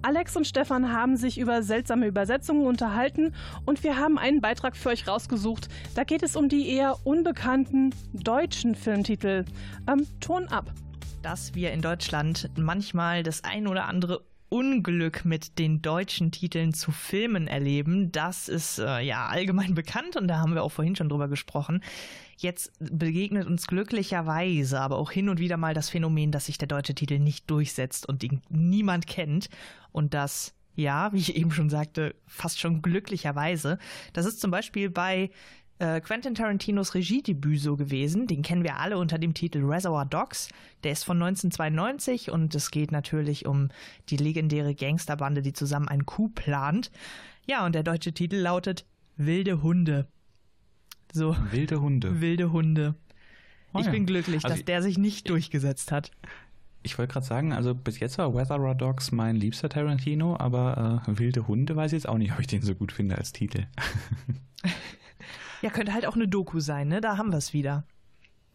Alex 0.00 0.36
und 0.36 0.46
Stefan 0.46 0.90
haben 0.90 1.18
sich 1.18 1.38
über 1.38 1.62
seltsame 1.62 2.06
Übersetzungen 2.06 2.66
unterhalten 2.66 3.34
und 3.66 3.84
wir 3.84 3.98
haben 3.98 4.16
einen 4.16 4.40
Beitrag 4.40 4.74
für 4.74 4.88
euch 4.88 5.06
rausgesucht. 5.06 5.68
Da 5.94 6.04
geht 6.04 6.22
es 6.22 6.34
um 6.34 6.48
die 6.48 6.70
eher 6.70 6.96
unbekannten 7.04 7.94
deutschen 8.14 8.74
Filmtitel. 8.74 9.44
Ähm, 9.86 10.06
Ton 10.20 10.48
ab 10.48 10.72
dass 11.22 11.54
wir 11.54 11.72
in 11.72 11.80
Deutschland 11.80 12.50
manchmal 12.54 13.22
das 13.22 13.44
ein 13.44 13.66
oder 13.66 13.86
andere 13.86 14.20
Unglück 14.54 15.24
mit 15.24 15.58
den 15.58 15.82
deutschen 15.82 16.30
Titeln 16.30 16.74
zu 16.74 16.92
Filmen 16.92 17.48
erleben. 17.48 18.12
Das 18.12 18.48
ist 18.48 18.78
äh, 18.78 19.00
ja 19.00 19.26
allgemein 19.26 19.74
bekannt 19.74 20.14
und 20.14 20.28
da 20.28 20.38
haben 20.38 20.54
wir 20.54 20.62
auch 20.62 20.70
vorhin 20.70 20.94
schon 20.94 21.08
drüber 21.08 21.26
gesprochen. 21.26 21.82
Jetzt 22.36 22.70
begegnet 22.78 23.48
uns 23.48 23.66
glücklicherweise 23.66 24.78
aber 24.78 24.98
auch 24.98 25.10
hin 25.10 25.28
und 25.28 25.40
wieder 25.40 25.56
mal 25.56 25.74
das 25.74 25.90
Phänomen, 25.90 26.30
dass 26.30 26.46
sich 26.46 26.56
der 26.56 26.68
deutsche 26.68 26.94
Titel 26.94 27.18
nicht 27.18 27.50
durchsetzt 27.50 28.08
und 28.08 28.22
ihn 28.22 28.42
niemand 28.48 29.08
kennt 29.08 29.48
und 29.90 30.14
das 30.14 30.54
ja, 30.76 31.12
wie 31.12 31.18
ich 31.18 31.34
eben 31.34 31.50
schon 31.50 31.70
sagte, 31.70 32.14
fast 32.26 32.60
schon 32.60 32.80
glücklicherweise. 32.80 33.78
Das 34.12 34.24
ist 34.24 34.40
zum 34.40 34.50
Beispiel 34.52 34.88
bei 34.88 35.30
äh, 35.78 36.00
Quentin 36.00 36.34
Tarantinos 36.34 36.94
Regiedebüt 36.94 37.60
so 37.60 37.76
gewesen. 37.76 38.26
Den 38.26 38.42
kennen 38.42 38.62
wir 38.62 38.78
alle 38.78 38.98
unter 38.98 39.18
dem 39.18 39.34
Titel 39.34 39.64
Reservoir 39.64 40.06
Dogs. 40.06 40.48
Der 40.84 40.92
ist 40.92 41.04
von 41.04 41.20
1992 41.22 42.30
und 42.30 42.54
es 42.54 42.70
geht 42.70 42.92
natürlich 42.92 43.46
um 43.46 43.68
die 44.08 44.16
legendäre 44.16 44.74
Gangsterbande, 44.74 45.42
die 45.42 45.52
zusammen 45.52 45.88
einen 45.88 46.06
Coup 46.06 46.34
plant. 46.34 46.90
Ja, 47.46 47.66
und 47.66 47.74
der 47.74 47.82
deutsche 47.82 48.12
Titel 48.12 48.36
lautet 48.36 48.86
Wilde 49.16 49.62
Hunde. 49.62 50.06
So. 51.12 51.36
Wilde 51.50 51.80
Hunde. 51.80 52.20
Wilde 52.20 52.52
Hunde. 52.52 52.94
Oh, 53.72 53.80
ich 53.80 53.86
ja. 53.86 53.92
bin 53.92 54.06
glücklich, 54.06 54.44
also 54.44 54.56
dass 54.56 54.64
der 54.64 54.82
sich 54.82 54.98
nicht 54.98 55.28
durchgesetzt 55.28 55.90
hat. 55.90 56.12
Ich 56.84 56.98
wollte 56.98 57.12
gerade 57.14 57.26
sagen, 57.26 57.52
also 57.52 57.74
bis 57.74 57.98
jetzt 57.98 58.18
war 58.18 58.34
Weather 58.34 58.74
Dogs 58.74 59.10
mein 59.10 59.36
liebster 59.36 59.68
Tarantino, 59.68 60.36
aber 60.36 61.02
äh, 61.08 61.18
Wilde 61.18 61.48
Hunde 61.48 61.74
weiß 61.74 61.92
ich 61.92 61.96
jetzt 61.96 62.08
auch 62.08 62.18
nicht, 62.18 62.32
ob 62.32 62.40
ich 62.40 62.46
den 62.46 62.62
so 62.62 62.74
gut 62.74 62.92
finde 62.92 63.16
als 63.16 63.32
Titel. 63.32 63.66
Ja, 65.64 65.70
könnte 65.70 65.94
halt 65.94 66.04
auch 66.04 66.14
eine 66.14 66.28
Doku 66.28 66.60
sein, 66.60 66.88
ne? 66.88 67.00
Da 67.00 67.16
haben 67.16 67.30
wir 67.30 67.38
es 67.38 67.54
wieder. 67.54 67.84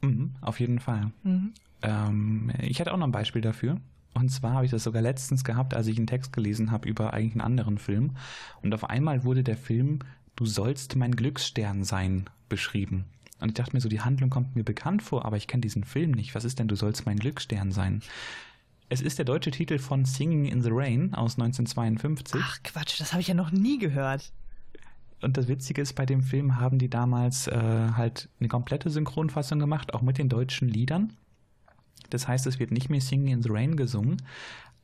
Mhm, 0.02 0.36
auf 0.41 0.60
jeden 0.60 0.78
Fall. 0.78 1.12
Mhm. 1.24 1.54
Ähm, 1.82 2.52
ich 2.60 2.80
hatte 2.80 2.93
auch 2.93 2.98
noch 2.98 3.08
ein 3.08 3.12
Beispiel 3.12 3.41
dafür. 3.41 3.78
Und 4.13 4.30
zwar 4.30 4.54
habe 4.54 4.65
ich 4.65 4.69
das 4.69 4.84
sogar 4.84 5.02
letztens 5.02 5.43
gehabt, 5.43 5.74
als 5.74 5.88
ich 5.88 5.98
einen 5.98 6.06
Text 6.06 6.34
gelesen 6.34 6.69
habe 6.69 6.88
über 6.88 7.12
eigentlich 7.12 7.34
einen 7.34 7.41
anderen 7.41 7.80
Film. 7.80 8.15
Und 8.62 8.76
auf 8.76 8.88
einmal 8.88 9.24
wurde 9.24 9.41
der 9.43 9.58
Film 9.58 10.00
Du 10.36 10.45
sollst 10.45 10.98
mein 10.98 11.15
Glücksstern 11.15 11.84
sein 11.84 12.30
beschrieben. 12.48 13.06
Und 13.39 13.48
ich 13.48 13.54
dachte 13.56 13.76
mir 13.76 13.82
so, 13.82 13.89
die 13.89 14.02
Handlung 14.02 14.30
kommt 14.30 14.56
mir 14.56 14.63
bekannt 14.63 15.02
vor, 15.02 15.26
aber 15.26 15.36
ich 15.36 15.48
kenne 15.48 15.62
diesen 15.62 15.86
Film 15.86 16.12
nicht. 16.12 16.36
Was 16.36 16.45
ist 16.45 16.60
denn 16.60 16.67
Du 16.67 16.76
sollst 16.76 17.08
mein 17.08 17.17
Glücksstern 17.17 17.72
sein? 17.72 18.04
Es 18.88 19.02
ist 19.02 19.17
der 19.17 19.26
deutsche 19.26 19.50
Titel 19.50 19.80
von 19.80 20.06
Singing 20.06 20.45
in 20.45 20.62
the 20.62 20.69
Rain 20.72 21.15
aus 21.15 21.39
1952. 21.39 22.39
Ach 22.39 22.60
Quatsch, 22.63 23.02
das 23.02 23.13
habe 23.13 23.22
ich 23.22 23.30
ja 23.30 23.34
noch 23.34 23.52
nie 23.52 23.80
gehört 23.80 24.32
und 25.21 25.38
das 25.38 25.47
Witzige 25.47 25.82
ist, 25.82 25.93
bei 25.93 26.05
dem 26.05 26.21
Film 26.21 26.60
haben 26.60 26.79
die 26.79 26.89
damals 26.89 27.47
äh, 27.47 27.53
halt 27.53 28.29
eine 28.39 28.49
komplette 28.49 28.89
Synchronfassung 28.89 29.60
gemacht, 29.60 29.93
auch 29.93 30.01
mit 30.01 30.17
den 30.17 30.29
deutschen 30.29 30.67
Liedern. 30.67 31.13
Das 32.10 32.27
heißt, 32.27 32.47
es 32.47 32.60
wird 32.60 32.71
nicht 32.71 32.89
mehr 32.89 33.01
Singing 33.01 33.34
in 33.34 33.43
the 33.43 33.49
Rain 33.51 33.75
gesungen, 33.75 34.21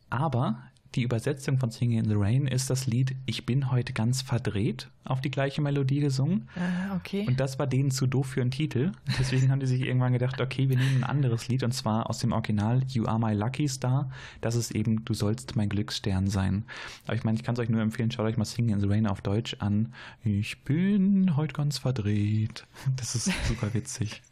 aber 0.09 0.61
die 0.95 1.03
Übersetzung 1.03 1.57
von 1.57 1.71
Singing 1.71 1.99
in 1.99 2.09
the 2.09 2.15
Rain 2.15 2.47
ist 2.47 2.69
das 2.69 2.87
Lied 2.87 3.15
Ich 3.25 3.45
bin 3.45 3.71
heute 3.71 3.91
ganz 3.91 4.21
verdreht 4.21 4.89
auf 5.03 5.21
die 5.21 5.29
gleiche 5.29 5.61
Melodie 5.61 5.99
gesungen. 5.99 6.47
Ah, 6.55 6.95
okay. 6.95 7.25
Und 7.27 7.39
das 7.39 7.59
war 7.59 7.67
denen 7.67 7.91
zu 7.91 8.07
doof 8.07 8.27
für 8.27 8.41
einen 8.41 8.51
Titel. 8.51 8.91
Deswegen 9.19 9.51
haben 9.51 9.59
die 9.59 9.67
sich 9.67 9.81
irgendwann 9.81 10.13
gedacht, 10.13 10.39
okay, 10.41 10.69
wir 10.69 10.77
nehmen 10.77 11.03
ein 11.03 11.03
anderes 11.03 11.47
Lied 11.47 11.63
und 11.63 11.73
zwar 11.73 12.09
aus 12.09 12.19
dem 12.19 12.31
Original 12.31 12.81
You 12.87 13.05
Are 13.05 13.19
My 13.19 13.33
Lucky 13.33 13.67
Star. 13.67 14.09
Das 14.41 14.55
ist 14.55 14.71
eben 14.71 15.03
Du 15.05 15.13
sollst 15.13 15.55
mein 15.55 15.69
Glücksstern 15.69 16.27
sein. 16.27 16.65
Aber 17.05 17.15
ich 17.15 17.23
meine, 17.23 17.37
ich 17.37 17.43
kann 17.43 17.53
es 17.53 17.59
euch 17.59 17.69
nur 17.69 17.81
empfehlen, 17.81 18.09
schaut 18.09 18.25
euch 18.25 18.37
mal 18.37 18.45
Singing 18.45 18.75
in 18.75 18.79
the 18.79 18.87
Rain 18.87 19.05
auf 19.05 19.21
Deutsch 19.21 19.57
an. 19.59 19.93
Ich 20.23 20.63
bin 20.63 21.35
heute 21.35 21.53
ganz 21.53 21.77
verdreht. 21.77 22.65
Das 22.95 23.15
ist 23.15 23.31
super 23.47 23.73
witzig. 23.73 24.21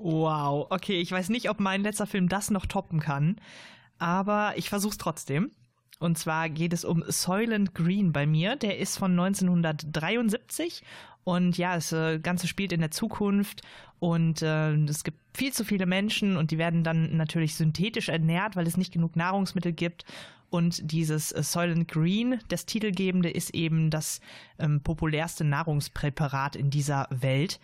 Wow, 0.00 0.68
okay, 0.70 1.00
ich 1.00 1.10
weiß 1.10 1.28
nicht, 1.28 1.50
ob 1.50 1.58
mein 1.58 1.82
letzter 1.82 2.06
Film 2.06 2.28
das 2.28 2.50
noch 2.50 2.66
toppen 2.66 3.00
kann 3.00 3.34
aber 3.98 4.54
ich 4.56 4.68
versuch's 4.68 4.98
trotzdem. 4.98 5.50
Und 5.98 6.16
zwar 6.16 6.48
geht 6.48 6.72
es 6.72 6.84
um 6.84 7.02
Soylent 7.08 7.74
Green 7.74 8.12
bei 8.12 8.26
mir. 8.26 8.56
Der 8.56 8.78
ist 8.78 8.98
von 8.98 9.12
1973 9.12 10.82
und 11.24 11.58
ja, 11.58 11.74
das 11.74 11.92
äh, 11.92 12.20
Ganze 12.20 12.46
spielt 12.46 12.72
in 12.72 12.80
der 12.80 12.90
Zukunft 12.90 13.62
und 13.98 14.40
äh, 14.42 14.72
es 14.84 15.04
gibt 15.04 15.18
viel 15.36 15.52
zu 15.52 15.64
viele 15.64 15.84
Menschen 15.84 16.36
und 16.36 16.50
die 16.50 16.58
werden 16.58 16.84
dann 16.84 17.16
natürlich 17.16 17.54
synthetisch 17.54 18.08
ernährt, 18.08 18.56
weil 18.56 18.66
es 18.66 18.76
nicht 18.76 18.92
genug 18.92 19.16
Nahrungsmittel 19.16 19.72
gibt. 19.72 20.04
Und 20.50 20.90
dieses 20.90 21.32
äh, 21.32 21.42
Soylent 21.42 21.88
Green, 21.88 22.40
das 22.48 22.64
Titelgebende, 22.64 23.28
ist 23.28 23.54
eben 23.54 23.90
das 23.90 24.20
ähm, 24.58 24.80
populärste 24.80 25.44
Nahrungspräparat 25.44 26.56
in 26.56 26.70
dieser 26.70 27.08
Welt. 27.10 27.60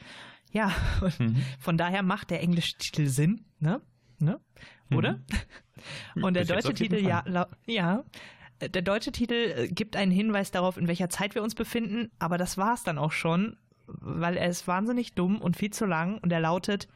Ja, 0.53 0.71
mhm. 1.19 1.37
von 1.59 1.79
daher 1.79 2.03
macht 2.03 2.31
der 2.31 2.43
englische 2.43 2.77
Titel 2.77 3.07
Sinn, 3.07 3.47
ne? 3.61 3.81
Ne? 4.25 4.41
Oder? 4.91 5.21
Mhm. 6.15 6.25
Und 6.25 6.35
der 6.35 6.45
deutsche 6.45 6.75
Titel, 6.75 6.97
ja, 6.97 7.25
ja, 7.67 8.05
der 8.61 8.83
deutsche 8.83 9.13
Titel 9.13 9.35
äh, 9.35 9.69
gibt 9.69 9.97
einen 9.97 10.13
Hinweis 10.13 10.51
darauf, 10.51 10.77
in 10.77 10.89
welcher 10.89 11.09
Zeit 11.09 11.35
wir 11.35 11.43
uns 11.43 11.55
befinden, 11.55 12.11
aber 12.19 12.39
das 12.39 12.57
war 12.57 12.75
es 12.75 12.83
dann 12.83 12.99
auch 12.99 13.13
schon, 13.13 13.57
weil 13.87 14.37
er 14.37 14.49
ist 14.49 14.67
wahnsinnig 14.67 15.15
dumm 15.15 15.41
und 15.41 15.57
viel 15.57 15.71
zu 15.71 15.87
lang 15.87 16.19
und 16.19 16.33
er 16.33 16.41
lautet, 16.41 16.89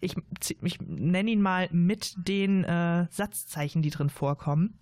ich, 0.00 0.16
ich 0.62 0.80
nenne 0.80 1.30
ihn 1.30 1.42
mal 1.42 1.68
mit 1.72 2.14
den 2.16 2.64
äh, 2.64 3.06
Satzzeichen, 3.10 3.82
die 3.82 3.90
drin 3.90 4.10
vorkommen. 4.10 4.78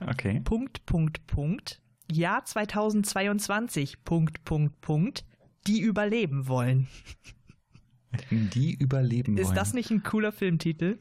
Okay. 0.00 0.40
Punkt, 0.44 0.84
Punkt, 0.86 1.26
Punkt. 1.26 1.82
Jahr 2.10 2.44
2022, 2.44 4.04
Punkt, 4.04 4.44
Punkt, 4.44 4.80
Punkt. 4.80 5.24
Die 5.66 5.80
überleben 5.80 6.48
wollen. 6.48 6.88
Die 8.30 8.74
überleben 8.74 9.36
wollen. 9.36 9.46
Ist 9.46 9.54
das 9.54 9.72
nicht 9.72 9.90
ein 9.90 10.02
cooler 10.02 10.32
Filmtitel? 10.32 10.98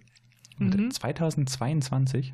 Mhm. 0.62 0.92
2022? 0.92 2.34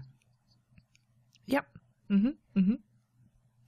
Ja. 1.45 1.63
Mhm. 2.07 2.35
Mhm. 2.53 2.79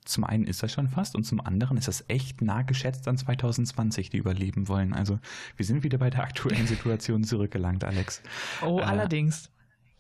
Zum 0.05 0.23
einen 0.23 0.45
ist 0.45 0.63
das 0.63 0.71
schon 0.71 0.87
fast 0.87 1.15
und 1.15 1.23
zum 1.23 1.39
anderen 1.39 1.77
ist 1.77 1.87
das 1.87 2.03
echt 2.07 2.41
nah 2.41 2.63
geschätzt 2.63 3.07
an 3.07 3.17
2020, 3.17 4.09
die 4.09 4.17
überleben 4.17 4.67
wollen. 4.67 4.93
Also 4.93 5.19
wir 5.55 5.65
sind 5.65 5.83
wieder 5.83 5.97
bei 5.97 6.09
der 6.09 6.23
aktuellen 6.23 6.67
Situation 6.67 7.23
zurückgelangt, 7.23 7.83
Alex. 7.83 8.21
Oh, 8.61 8.79
äh, 8.79 8.83
allerdings. 8.83 9.51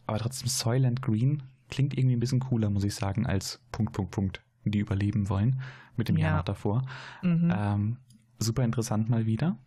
Aber 0.07 0.17
trotzdem 0.17 0.47
Soylent 0.47 1.01
Green 1.01 1.43
klingt 1.69 1.95
irgendwie 1.95 2.15
ein 2.15 2.19
bisschen 2.19 2.39
cooler, 2.39 2.69
muss 2.69 2.83
ich 2.83 2.95
sagen, 2.95 3.27
als 3.27 3.61
Punkt, 3.71 3.93
Punkt, 3.93 4.11
Punkt, 4.11 4.41
die 4.65 4.79
überleben 4.79 5.29
wollen 5.29 5.61
mit 5.95 6.09
dem 6.09 6.17
ja. 6.17 6.29
Jahr 6.29 6.43
davor. 6.43 6.85
Mhm. 7.21 7.53
Ähm, 7.55 7.97
super 8.39 8.63
interessant 8.63 9.09
mal 9.09 9.27
wieder. 9.27 9.57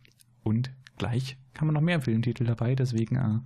Und 0.42 0.72
gleich 0.98 1.36
kann 1.54 1.66
man 1.66 1.74
noch 1.74 1.80
mehr 1.80 2.00
Filmtitel 2.00 2.44
dabei, 2.44 2.74
deswegen 2.74 3.16
äh, 3.16 3.38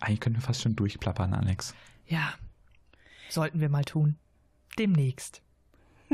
eigentlich 0.00 0.20
können 0.20 0.36
wir 0.36 0.42
fast 0.42 0.62
schon 0.62 0.76
durchplappern, 0.76 1.34
Alex. 1.34 1.74
Ja, 2.06 2.34
sollten 3.28 3.60
wir 3.60 3.68
mal 3.68 3.84
tun. 3.84 4.16
Demnächst. 4.78 5.42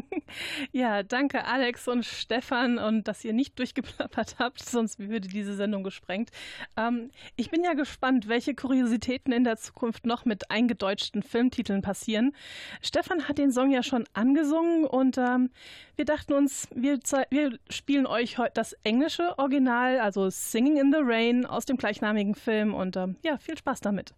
Ja, 0.73 1.03
danke 1.03 1.45
Alex 1.45 1.89
und 1.89 2.05
Stefan 2.05 2.79
und 2.79 3.09
dass 3.09 3.25
ihr 3.25 3.33
nicht 3.33 3.59
durchgeplappert 3.59 4.37
habt, 4.39 4.63
sonst 4.63 4.99
würde 4.99 5.29
diese 5.29 5.55
Sendung 5.55 5.83
gesprengt. 5.83 6.31
Ähm, 6.77 7.11
ich 7.37 7.51
bin 7.51 7.65
ja 7.65 7.75
gespannt, 7.75 8.29
welche 8.29 8.55
Kuriositäten 8.55 9.33
in 9.33 9.45
der 9.45 9.57
Zukunft 9.57 10.07
noch 10.07 10.25
mit 10.25 10.51
eingedeutschten 10.51 11.23
Filmtiteln 11.23 11.83
passieren. 11.83 12.33
Stefan 12.83 13.29
hat 13.29 13.39
den 13.39 13.53
Song 13.53 13.71
ja 13.71 13.83
schon 13.83 14.05
angesungen 14.13 14.85
und 14.85 15.19
ähm, 15.19 15.51
wir 15.97 16.05
dachten 16.05 16.33
uns, 16.33 16.69
wir, 16.75 16.99
wir 17.31 17.59
spielen 17.69 18.07
euch 18.07 18.39
heute 18.39 18.53
das 18.55 18.73
englische 18.85 19.39
Original, 19.39 19.99
also 19.99 20.31
Singing 20.31 20.77
in 20.77 20.93
the 20.93 21.01
Rain 21.03 21.47
aus 21.47 21.67
dem 21.67 21.77
gleichnamigen 21.77 22.35
Film 22.35 22.75
und 22.75 22.97
ähm, 22.97 23.17
ja, 23.25 23.39
viel 23.39 23.59
Spaß 23.59 23.81
damit. 23.81 24.15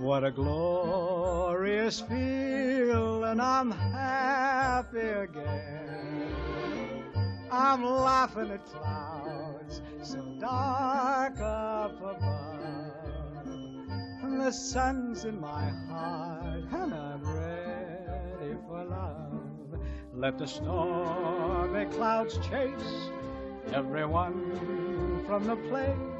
What 0.00 0.24
a 0.24 0.30
glorious 0.30 2.00
feel, 2.00 3.24
and 3.24 3.38
I'm 3.38 3.70
happy 3.70 4.98
again. 4.98 6.32
I'm 7.52 7.84
laughing 7.84 8.50
at 8.50 8.64
clouds 8.64 9.82
so 10.02 10.22
dark 10.38 11.38
up 11.40 12.00
above. 12.00 13.46
And 14.22 14.40
the 14.40 14.50
sun's 14.50 15.26
in 15.26 15.38
my 15.38 15.68
heart, 15.90 16.64
and 16.72 16.94
I'm 16.94 17.22
ready 17.22 18.56
for 18.66 18.82
love. 18.82 19.80
Let 20.14 20.38
the 20.38 20.46
stormy 20.46 21.84
clouds 21.94 22.38
chase 22.48 23.10
everyone 23.74 25.24
from 25.26 25.44
the 25.44 25.56
place. 25.56 26.19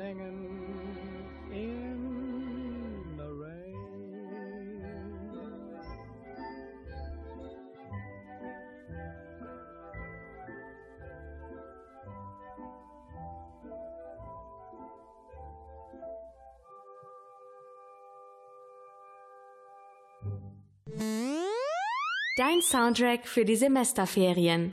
singing 0.00 0.40
in 1.52 1.98
the 3.18 3.30
rain. 3.42 3.76
Dein 22.38 22.62
Soundtrack 22.62 23.26
für 23.26 23.44
die 23.44 23.56
Semesterferien. 23.56 24.72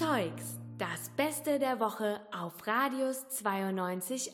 Zeugs, 0.00 0.58
das 0.78 1.10
Beste 1.14 1.58
der 1.58 1.78
Woche 1.78 2.22
auf 2.32 2.66
Radius 2.66 3.26
92.1. 3.44 4.30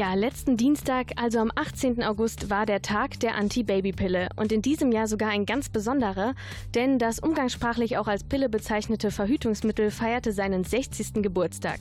Ja, 0.00 0.14
letzten 0.14 0.56
Dienstag, 0.56 1.12
also 1.16 1.40
am 1.40 1.52
18. 1.54 2.02
August, 2.02 2.48
war 2.48 2.64
der 2.64 2.80
Tag 2.80 3.20
der 3.20 3.34
Anti-Baby-Pille 3.34 4.30
und 4.36 4.50
in 4.50 4.62
diesem 4.62 4.92
Jahr 4.92 5.06
sogar 5.06 5.28
ein 5.28 5.44
ganz 5.44 5.68
besonderer, 5.68 6.32
denn 6.74 6.98
das 6.98 7.18
umgangssprachlich 7.18 7.98
auch 7.98 8.08
als 8.08 8.24
Pille 8.24 8.48
bezeichnete 8.48 9.10
Verhütungsmittel 9.10 9.90
feierte 9.90 10.32
seinen 10.32 10.64
60. 10.64 11.22
Geburtstag. 11.22 11.80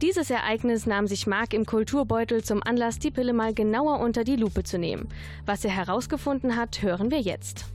Dieses 0.00 0.30
Ereignis 0.30 0.86
nahm 0.86 1.06
sich 1.06 1.26
Mark 1.26 1.52
im 1.52 1.66
Kulturbeutel 1.66 2.42
zum 2.42 2.62
Anlass, 2.62 2.98
die 2.98 3.10
Pille 3.10 3.34
mal 3.34 3.52
genauer 3.52 4.00
unter 4.00 4.24
die 4.24 4.36
Lupe 4.36 4.64
zu 4.64 4.78
nehmen. 4.78 5.08
Was 5.44 5.62
er 5.62 5.70
herausgefunden 5.72 6.56
hat, 6.56 6.80
hören 6.80 7.10
wir 7.10 7.20
jetzt. 7.20 7.66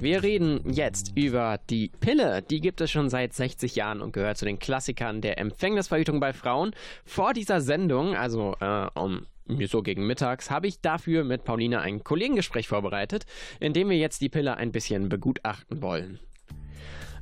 Wir 0.00 0.22
reden 0.22 0.60
jetzt 0.72 1.12
über 1.16 1.58
die 1.70 1.90
Pille. 1.98 2.42
Die 2.42 2.60
gibt 2.60 2.80
es 2.80 2.88
schon 2.88 3.10
seit 3.10 3.32
60 3.32 3.74
Jahren 3.74 4.00
und 4.00 4.12
gehört 4.12 4.38
zu 4.38 4.44
den 4.44 4.60
Klassikern 4.60 5.20
der 5.20 5.38
Empfängnisverhütung 5.38 6.20
bei 6.20 6.32
Frauen. 6.32 6.70
Vor 7.04 7.32
dieser 7.32 7.60
Sendung, 7.60 8.14
also 8.14 8.54
äh, 8.60 8.86
um 8.94 9.26
so 9.66 9.82
gegen 9.82 10.06
mittags, 10.06 10.50
habe 10.50 10.68
ich 10.68 10.80
dafür 10.80 11.24
mit 11.24 11.42
Pauline 11.42 11.80
ein 11.80 12.04
Kollegengespräch 12.04 12.68
vorbereitet, 12.68 13.26
in 13.58 13.72
dem 13.72 13.88
wir 13.88 13.96
jetzt 13.96 14.20
die 14.20 14.28
Pille 14.28 14.56
ein 14.56 14.70
bisschen 14.70 15.08
begutachten 15.08 15.82
wollen. 15.82 16.20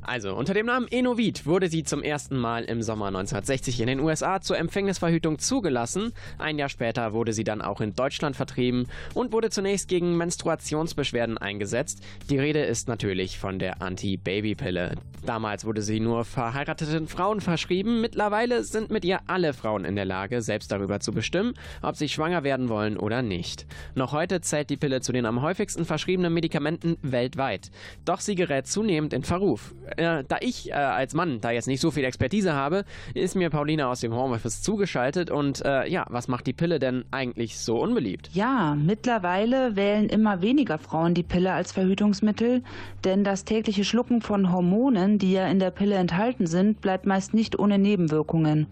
Also, 0.06 0.36
unter 0.36 0.54
dem 0.54 0.66
Namen 0.66 0.86
Enovid 0.88 1.46
wurde 1.46 1.68
sie 1.68 1.82
zum 1.82 2.00
ersten 2.00 2.38
Mal 2.38 2.62
im 2.62 2.80
Sommer 2.80 3.06
1960 3.06 3.80
in 3.80 3.88
den 3.88 3.98
USA 3.98 4.40
zur 4.40 4.56
Empfängnisverhütung 4.56 5.40
zugelassen. 5.40 6.12
Ein 6.38 6.58
Jahr 6.58 6.68
später 6.68 7.12
wurde 7.12 7.32
sie 7.32 7.42
dann 7.42 7.60
auch 7.60 7.80
in 7.80 7.92
Deutschland 7.92 8.36
vertrieben 8.36 8.86
und 9.14 9.32
wurde 9.32 9.50
zunächst 9.50 9.88
gegen 9.88 10.16
Menstruationsbeschwerden 10.16 11.38
eingesetzt. 11.38 12.04
Die 12.30 12.38
Rede 12.38 12.62
ist 12.62 12.86
natürlich 12.86 13.40
von 13.40 13.58
der 13.58 13.82
Anti-Baby-Pille. 13.82 14.94
Damals 15.24 15.64
wurde 15.64 15.82
sie 15.82 15.98
nur 15.98 16.24
verheirateten 16.24 17.08
Frauen 17.08 17.40
verschrieben. 17.40 18.00
Mittlerweile 18.00 18.62
sind 18.62 18.92
mit 18.92 19.04
ihr 19.04 19.18
alle 19.26 19.54
Frauen 19.54 19.84
in 19.84 19.96
der 19.96 20.04
Lage, 20.04 20.40
selbst 20.40 20.70
darüber 20.70 21.00
zu 21.00 21.10
bestimmen, 21.10 21.54
ob 21.82 21.96
sie 21.96 22.08
schwanger 22.08 22.44
werden 22.44 22.68
wollen 22.68 22.96
oder 22.96 23.22
nicht. 23.22 23.66
Noch 23.96 24.12
heute 24.12 24.40
zählt 24.40 24.70
die 24.70 24.76
Pille 24.76 25.00
zu 25.00 25.10
den 25.10 25.26
am 25.26 25.42
häufigsten 25.42 25.84
verschriebenen 25.84 26.32
Medikamenten 26.32 26.96
weltweit. 27.02 27.72
Doch 28.04 28.20
sie 28.20 28.36
gerät 28.36 28.68
zunehmend 28.68 29.12
in 29.12 29.24
Verruf. 29.24 29.74
Äh, 29.96 30.24
da 30.26 30.36
ich 30.40 30.70
äh, 30.70 30.74
als 30.74 31.14
Mann 31.14 31.40
da 31.40 31.50
jetzt 31.50 31.66
nicht 31.66 31.80
so 31.80 31.90
viel 31.90 32.04
Expertise 32.04 32.52
habe, 32.52 32.84
ist 33.14 33.36
mir 33.36 33.50
Pauline 33.50 33.88
aus 33.88 34.00
dem 34.00 34.14
Homeoffice 34.14 34.62
zugeschaltet. 34.62 35.30
Und 35.30 35.64
äh, 35.64 35.88
ja, 35.88 36.06
was 36.08 36.28
macht 36.28 36.46
die 36.46 36.52
Pille 36.52 36.78
denn 36.78 37.04
eigentlich 37.10 37.58
so 37.58 37.80
unbeliebt? 37.80 38.30
Ja, 38.32 38.74
mittlerweile 38.74 39.76
wählen 39.76 40.08
immer 40.08 40.42
weniger 40.42 40.78
Frauen 40.78 41.14
die 41.14 41.22
Pille 41.22 41.52
als 41.52 41.72
Verhütungsmittel, 41.72 42.62
denn 43.04 43.24
das 43.24 43.44
tägliche 43.44 43.84
Schlucken 43.84 44.22
von 44.22 44.52
Hormonen, 44.52 45.18
die 45.18 45.32
ja 45.32 45.46
in 45.46 45.58
der 45.58 45.70
Pille 45.70 45.96
enthalten 45.96 46.46
sind, 46.46 46.80
bleibt 46.80 47.06
meist 47.06 47.34
nicht 47.34 47.58
ohne 47.58 47.78
Nebenwirkungen. 47.78 48.66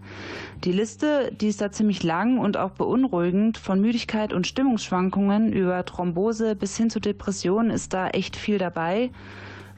Die 0.63 0.71
Liste, 0.71 1.31
die 1.39 1.47
ist 1.47 1.61
da 1.61 1.71
ziemlich 1.71 2.03
lang 2.03 2.37
und 2.39 2.57
auch 2.57 2.71
beunruhigend, 2.71 3.57
von 3.57 3.81
Müdigkeit 3.81 4.33
und 4.33 4.47
Stimmungsschwankungen 4.47 5.53
über 5.53 5.83
Thrombose 5.85 6.55
bis 6.55 6.77
hin 6.77 6.89
zu 6.89 6.99
Depressionen 6.99 7.69
ist 7.69 7.93
da 7.93 8.09
echt 8.09 8.35
viel 8.35 8.57
dabei. 8.57 9.09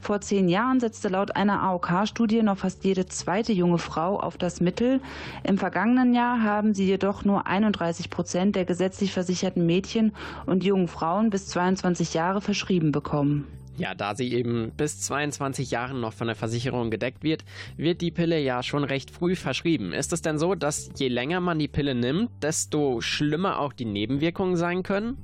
Vor 0.00 0.20
zehn 0.20 0.48
Jahren 0.48 0.80
setzte 0.80 1.08
laut 1.08 1.36
einer 1.36 1.62
AOK-Studie 1.62 2.42
noch 2.42 2.58
fast 2.58 2.84
jede 2.84 3.06
zweite 3.06 3.52
junge 3.52 3.78
Frau 3.78 4.18
auf 4.18 4.38
das 4.38 4.60
Mittel. 4.60 5.00
Im 5.44 5.58
vergangenen 5.58 6.14
Jahr 6.14 6.42
haben 6.42 6.72
sie 6.72 6.86
jedoch 6.86 7.24
nur 7.24 7.46
31 7.46 8.08
Prozent 8.08 8.56
der 8.56 8.64
gesetzlich 8.64 9.12
versicherten 9.12 9.66
Mädchen 9.66 10.12
und 10.46 10.64
jungen 10.64 10.88
Frauen 10.88 11.30
bis 11.30 11.48
22 11.48 12.14
Jahre 12.14 12.40
verschrieben 12.40 12.92
bekommen. 12.92 13.46
Ja, 13.78 13.94
da 13.94 14.16
sie 14.16 14.32
eben 14.32 14.72
bis 14.76 15.00
22 15.02 15.70
Jahren 15.70 16.00
noch 16.00 16.12
von 16.12 16.26
der 16.26 16.34
Versicherung 16.34 16.90
gedeckt 16.90 17.22
wird, 17.22 17.44
wird 17.76 18.00
die 18.00 18.10
Pille 18.10 18.40
ja 18.40 18.64
schon 18.64 18.82
recht 18.82 19.08
früh 19.10 19.36
verschrieben. 19.36 19.92
Ist 19.92 20.12
es 20.12 20.20
denn 20.20 20.36
so, 20.36 20.56
dass 20.56 20.90
je 20.96 21.06
länger 21.06 21.40
man 21.40 21.60
die 21.60 21.68
Pille 21.68 21.94
nimmt, 21.94 22.30
desto 22.42 23.00
schlimmer 23.00 23.60
auch 23.60 23.72
die 23.72 23.84
Nebenwirkungen 23.84 24.56
sein 24.56 24.82
können? 24.82 25.16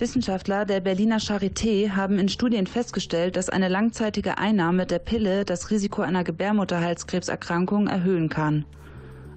Wissenschaftler 0.00 0.64
der 0.64 0.80
Berliner 0.80 1.18
Charité 1.18 1.90
haben 1.90 2.18
in 2.18 2.30
Studien 2.30 2.66
festgestellt, 2.66 3.36
dass 3.36 3.50
eine 3.50 3.68
langzeitige 3.68 4.38
Einnahme 4.38 4.86
der 4.86 4.98
Pille 4.98 5.44
das 5.44 5.70
Risiko 5.70 6.00
einer 6.00 6.24
Gebärmutterhalskrebserkrankung 6.24 7.86
erhöhen 7.86 8.30
kann. 8.30 8.64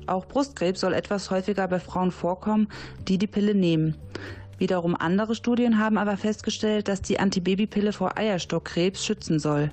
Auch 0.07 0.25
Brustkrebs 0.25 0.79
soll 0.79 0.93
etwas 0.93 1.31
häufiger 1.31 1.67
bei 1.67 1.79
Frauen 1.79 2.11
vorkommen, 2.11 2.69
die 3.09 3.17
die 3.17 3.27
Pille 3.27 3.55
nehmen. 3.55 3.95
Wiederum 4.57 4.95
andere 4.95 5.35
Studien 5.35 5.79
haben 5.79 5.97
aber 5.97 6.15
festgestellt, 6.15 6.87
dass 6.87 7.01
die 7.01 7.19
Antibabypille 7.19 7.91
vor 7.91 8.17
Eierstockkrebs 8.17 9.05
schützen 9.05 9.39
soll. 9.39 9.71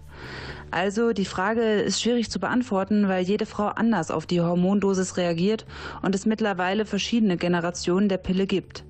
Also 0.73 1.13
die 1.13 1.25
Frage 1.25 1.63
ist 1.63 2.03
schwierig 2.03 2.31
zu 2.31 2.41
beantworten, 2.41 3.07
weil 3.07 3.25
jede 3.25 3.47
Frau 3.47 3.67
anders 3.67 4.11
auf 4.11 4.27
die 4.27 4.41
Hormondosis 4.41 5.17
reagiert 5.17 5.67
und 6.03 6.17
es 6.17 6.27
mittlerweile 6.27 6.85
verschiedene 6.85 7.37
Generationen 7.37 8.09
der 8.09 8.19
Pille 8.19 8.47
gibt. 8.47 8.85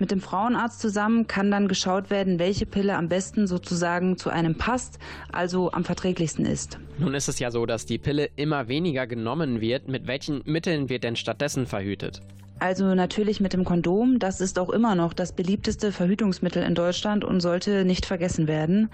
Mit 0.00 0.10
dem 0.10 0.22
Frauenarzt 0.22 0.80
zusammen 0.80 1.26
kann 1.26 1.50
dann 1.50 1.68
geschaut 1.68 2.08
werden, 2.08 2.38
welche 2.38 2.64
Pille 2.64 2.96
am 2.96 3.10
besten 3.10 3.46
sozusagen 3.46 4.16
zu 4.16 4.30
einem 4.30 4.54
passt, 4.54 4.98
also 5.30 5.72
am 5.72 5.84
verträglichsten 5.84 6.46
ist. 6.46 6.78
Nun 6.98 7.12
ist 7.12 7.28
es 7.28 7.38
ja 7.38 7.50
so, 7.50 7.66
dass 7.66 7.84
die 7.84 7.98
Pille 7.98 8.30
immer 8.36 8.66
weniger 8.68 9.06
genommen 9.06 9.60
wird. 9.60 9.88
Mit 9.88 10.06
welchen 10.06 10.40
Mitteln 10.46 10.88
wird 10.88 11.04
denn 11.04 11.16
stattdessen 11.16 11.66
verhütet? 11.66 12.22
Also 12.60 12.94
natürlich 12.94 13.40
mit 13.40 13.52
dem 13.52 13.64
Kondom. 13.64 14.18
Das 14.18 14.40
ist 14.40 14.58
auch 14.58 14.70
immer 14.70 14.94
noch 14.94 15.12
das 15.12 15.32
beliebteste 15.32 15.92
Verhütungsmittel 15.92 16.62
in 16.62 16.74
Deutschland 16.74 17.22
und 17.22 17.42
sollte 17.42 17.84
nicht 17.84 18.06
vergessen 18.06 18.48
werden. 18.48 18.88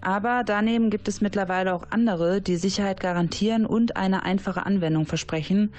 Aber 0.00 0.42
daneben 0.44 0.90
gibt 0.90 1.06
es 1.06 1.20
mittlerweile 1.20 1.72
auch 1.72 1.84
andere, 1.90 2.40
die 2.40 2.56
Sicherheit 2.56 2.98
garantieren 2.98 3.64
und 3.64 3.96
eine 3.96 4.24
einfache 4.24 4.66
Anwendung 4.66 5.06
versprechen. 5.06 5.72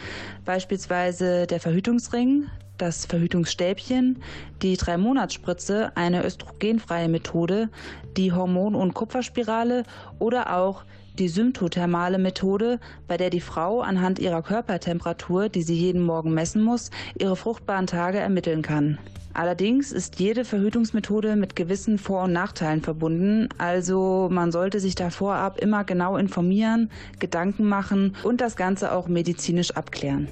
Beispielsweise 0.45 1.47
der 1.47 1.59
Verhütungsring, 1.59 2.45
das 2.81 3.05
Verhütungsstäbchen, 3.05 4.21
die 4.61 4.77
Drei-Monats-Spritze, 4.77 5.91
eine 5.95 6.25
östrogenfreie 6.25 7.09
Methode, 7.09 7.69
die 8.17 8.33
Hormon- 8.33 8.75
und 8.75 8.93
Kupferspirale 8.93 9.83
oder 10.17 10.57
auch 10.57 10.83
die 11.19 11.27
symptothermale 11.27 12.17
Methode, 12.17 12.79
bei 13.07 13.17
der 13.17 13.29
die 13.29 13.41
Frau 13.41 13.81
anhand 13.81 14.19
ihrer 14.19 14.41
Körpertemperatur, 14.41 15.49
die 15.49 15.63
sie 15.63 15.75
jeden 15.75 16.01
Morgen 16.01 16.33
messen 16.33 16.63
muss, 16.63 16.91
ihre 17.17 17.35
fruchtbaren 17.35 17.87
Tage 17.87 18.19
ermitteln 18.19 18.61
kann. 18.61 18.97
Allerdings 19.33 19.91
ist 19.91 20.19
jede 20.19 20.43
Verhütungsmethode 20.43 21.35
mit 21.35 21.55
gewissen 21.55 21.97
Vor- 21.97 22.23
und 22.23 22.33
Nachteilen 22.33 22.81
verbunden, 22.81 23.49
also 23.57 24.27
man 24.31 24.51
sollte 24.51 24.79
sich 24.79 24.95
da 24.95 25.11
vorab 25.11 25.59
immer 25.59 25.83
genau 25.83 26.17
informieren, 26.17 26.89
Gedanken 27.19 27.65
machen 27.65 28.15
und 28.23 28.41
das 28.41 28.55
Ganze 28.55 28.91
auch 28.91 29.07
medizinisch 29.07 29.71
abklären. 29.71 30.27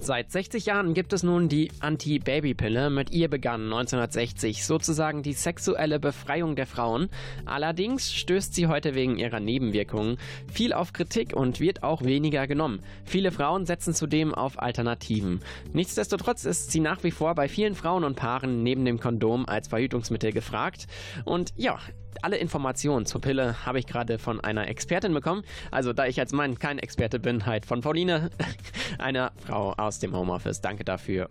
Seit 0.00 0.30
60 0.30 0.66
Jahren 0.66 0.94
gibt 0.94 1.12
es 1.12 1.22
nun 1.22 1.48
die 1.48 1.70
Anti-Baby-Pille. 1.80 2.90
Mit 2.90 3.10
ihr 3.10 3.28
begann 3.28 3.64
1960 3.64 4.64
sozusagen 4.64 5.22
die 5.22 5.32
sexuelle 5.32 5.98
Befreiung 5.98 6.56
der 6.56 6.66
Frauen. 6.66 7.08
Allerdings 7.44 8.12
stößt 8.12 8.54
sie 8.54 8.66
heute 8.66 8.94
wegen 8.94 9.18
ihrer 9.18 9.40
Nebenwirkungen 9.40 10.18
viel 10.52 10.72
auf 10.72 10.92
Kritik 10.92 11.34
und 11.34 11.60
wird 11.60 11.82
auch 11.82 12.02
weniger 12.02 12.46
genommen. 12.46 12.80
Viele 13.04 13.30
Frauen 13.30 13.66
setzen 13.66 13.94
zudem 13.94 14.34
auf 14.34 14.58
Alternativen. 14.60 15.40
Nichtsdestotrotz 15.72 16.44
ist 16.44 16.70
sie 16.70 16.80
nach 16.80 17.04
wie 17.04 17.10
vor 17.10 17.34
bei 17.34 17.48
vielen 17.48 17.74
Frauen 17.74 18.04
und 18.04 18.16
Paaren 18.16 18.62
neben 18.62 18.84
dem 18.84 19.00
Kondom 19.00 19.46
als 19.46 19.68
Verhütungsmittel 19.68 20.32
gefragt. 20.32 20.86
Und 21.24 21.52
ja, 21.56 21.78
alle 22.22 22.36
Informationen 22.36 23.06
zur 23.06 23.20
Pille 23.20 23.66
habe 23.66 23.78
ich 23.78 23.86
gerade 23.86 24.18
von 24.18 24.40
einer 24.40 24.68
Expertin 24.68 25.14
bekommen. 25.14 25.42
Also 25.70 25.92
da 25.92 26.06
ich 26.06 26.18
als 26.20 26.32
Mann 26.32 26.58
kein 26.58 26.78
Experte 26.78 27.18
bin, 27.18 27.46
halt 27.46 27.66
von 27.66 27.80
Pauline, 27.80 28.30
einer 28.98 29.32
Frau 29.36 29.72
aus 29.72 29.98
dem 29.98 30.16
Homeoffice. 30.16 30.60
Danke 30.60 30.84
dafür. 30.84 31.30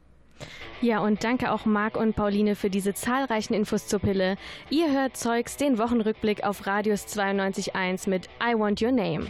Ja, 0.81 0.99
und 0.99 1.23
danke 1.23 1.51
auch 1.51 1.65
Marc 1.65 1.97
und 1.97 2.15
Pauline 2.15 2.55
für 2.55 2.69
diese 2.69 2.93
zahlreichen 2.93 3.53
Infos 3.53 3.87
zur 3.87 3.99
Pille. 3.99 4.37
Ihr 4.69 4.91
hört 4.91 5.17
Zeugs, 5.17 5.57
den 5.57 5.79
Wochenrückblick 5.79 6.43
auf 6.43 6.67
Radius 6.67 7.07
92.1 7.07 8.09
mit 8.09 8.27
I 8.41 8.53
Want 8.53 8.81
Your 8.81 8.91
Name. 8.91 9.27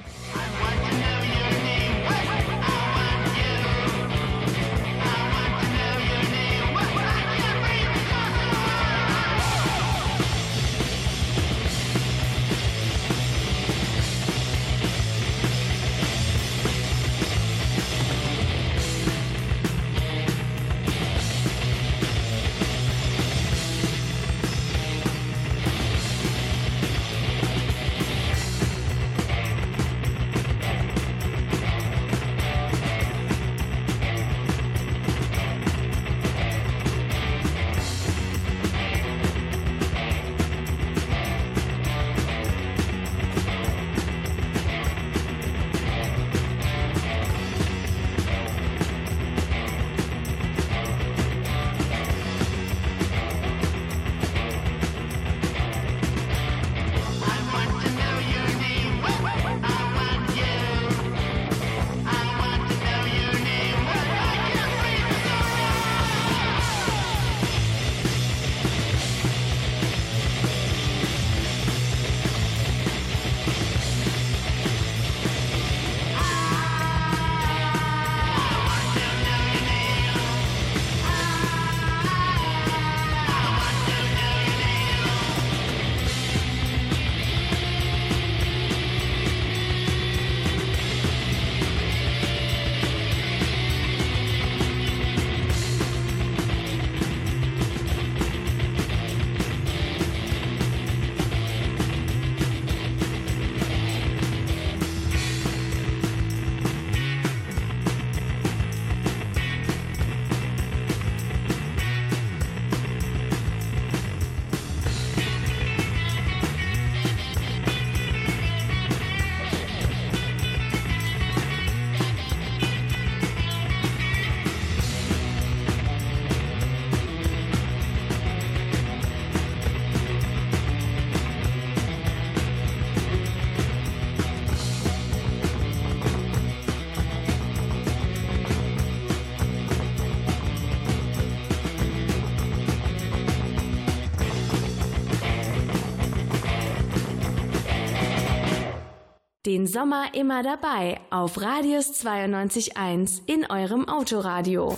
Den 149.47 149.65
Sommer 149.65 150.13
immer 150.13 150.43
dabei 150.43 150.99
auf 151.09 151.39
Radius 151.39 152.03
92.1 152.03 153.21
in 153.27 153.49
eurem 153.49 153.87
Autoradio. 153.87 154.77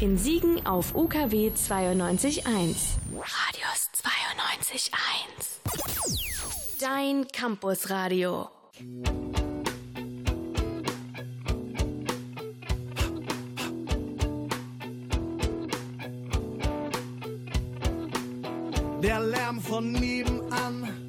In 0.00 0.18
Siegen 0.18 0.66
auf 0.66 0.96
UKW 0.96 1.52
92.1. 1.52 2.42
Radius 3.14 3.90
92.1. 4.02 4.90
Dein 6.80 7.28
Campusradio. 7.28 8.48
Der 19.00 19.20
Lärm 19.20 19.60
von 19.60 19.92
nebenan, 19.92 21.03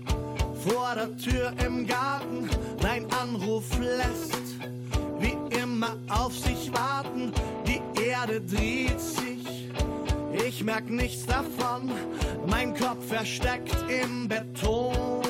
vor 0.67 0.95
der 0.95 1.15
Tür 1.17 1.53
im 1.63 1.85
Garten, 1.85 2.49
dein 2.81 3.05
Anruf 3.11 3.65
lässt 3.79 4.33
wie 5.19 5.37
immer 5.55 5.95
auf 6.09 6.37
sich 6.37 6.71
warten. 6.73 7.31
Die 7.67 7.81
Erde 8.01 8.41
dreht 8.41 8.99
sich, 8.99 9.69
ich 10.45 10.63
merk 10.63 10.89
nichts 10.89 11.25
davon, 11.25 11.91
mein 12.47 12.73
Kopf 12.75 13.07
versteckt 13.07 13.75
im 13.89 14.27
Beton. 14.27 15.21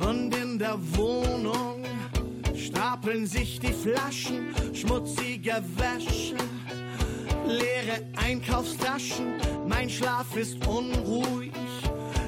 Und 0.00 0.34
in 0.34 0.58
der 0.58 0.76
Wohnung 0.96 1.81
stapeln 3.02 3.26
sich 3.26 3.58
die 3.58 3.72
Flaschen, 3.72 4.54
schmutzige 4.72 5.62
Wäsche, 5.76 6.36
leere 7.46 8.06
Einkaufstaschen. 8.16 9.34
Mein 9.66 9.90
Schlaf 9.90 10.36
ist 10.36 10.64
unruhig, 10.66 11.52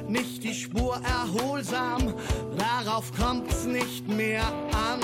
nicht 0.08 0.42
die 0.42 0.54
Spur 0.54 1.00
erholsam, 1.04 2.14
darauf 2.58 3.12
kommt's 3.16 3.64
nicht 3.64 4.08
mehr 4.08 4.42
an. 4.72 5.00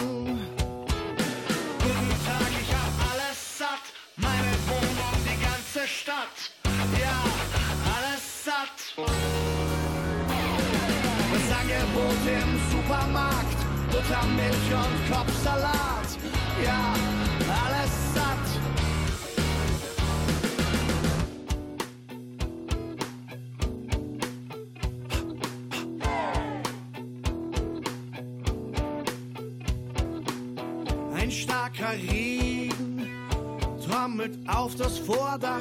Guten 1.78 2.14
Tag, 2.26 2.50
ich 2.60 2.72
hab 2.72 3.12
alles 3.12 3.58
satt, 3.58 3.86
meine 4.16 4.54
Wohnung, 4.66 5.14
die 5.24 5.38
ganze 5.40 5.86
Stadt, 5.88 6.52
ja, 7.00 7.18
alles 7.94 8.44
satt. 8.44 9.06
Das 11.32 11.58
Angebot 11.58 12.22
im 12.26 12.50
Supermarkt, 12.70 13.39
Buttermilch 13.90 14.72
und 14.72 15.14
Kopfsalat. 15.14 16.08
Ja, 16.64 16.94
alles 17.66 18.14
satt. 18.14 18.46
Ein 31.14 31.30
starker 31.30 31.92
Regen 31.92 33.08
trommelt 33.84 34.38
auf 34.48 34.74
das 34.76 34.98
Vordach. 34.98 35.60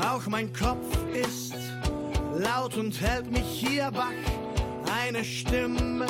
Auch 0.00 0.26
mein 0.28 0.52
Kopf 0.52 0.96
ist 1.12 1.54
laut 2.36 2.76
und 2.76 3.00
hält 3.00 3.30
mich 3.30 3.46
hier 3.46 3.90
wach. 3.94 4.12
Eine 5.04 5.24
Stimme 5.24 6.06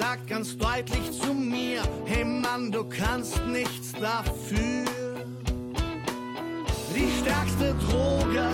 sagt 0.00 0.28
ganz 0.28 0.56
deutlich 0.56 1.12
zu 1.20 1.34
mir, 1.34 1.82
hey 2.06 2.24
Mann, 2.24 2.72
du 2.72 2.84
kannst 2.84 3.38
nichts 3.46 3.92
dafür. 3.92 4.86
Die 6.94 7.10
stärkste 7.20 7.74
Droge 7.86 8.46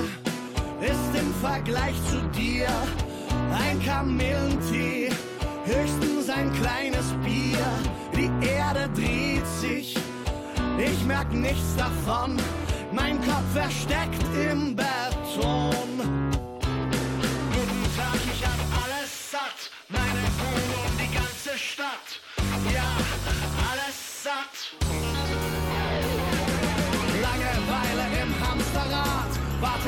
ist 0.80 1.20
im 1.20 1.32
Vergleich 1.34 1.94
zu 2.10 2.18
dir 2.36 2.66
ein 3.68 3.80
Kamillentee, 3.84 5.10
höchstens 5.64 6.28
ein 6.30 6.52
kleines 6.54 7.12
Bier. 7.24 7.64
Die 8.16 8.30
Erde 8.44 8.90
dreht 8.92 9.46
sich, 9.60 9.96
ich 10.78 11.04
merk 11.06 11.32
nichts 11.32 11.76
davon, 11.76 12.38
mein 12.90 13.20
Kopf 13.20 13.52
versteckt 13.54 14.24
im 14.50 14.74
Beton. 14.74 16.35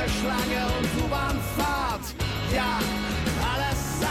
Warteschlange 0.08 0.66
und 0.78 1.04
U-Bahnfahrt. 1.04 2.14
Ja, 2.54 2.78
alles 3.52 4.00
satt. 4.00 4.08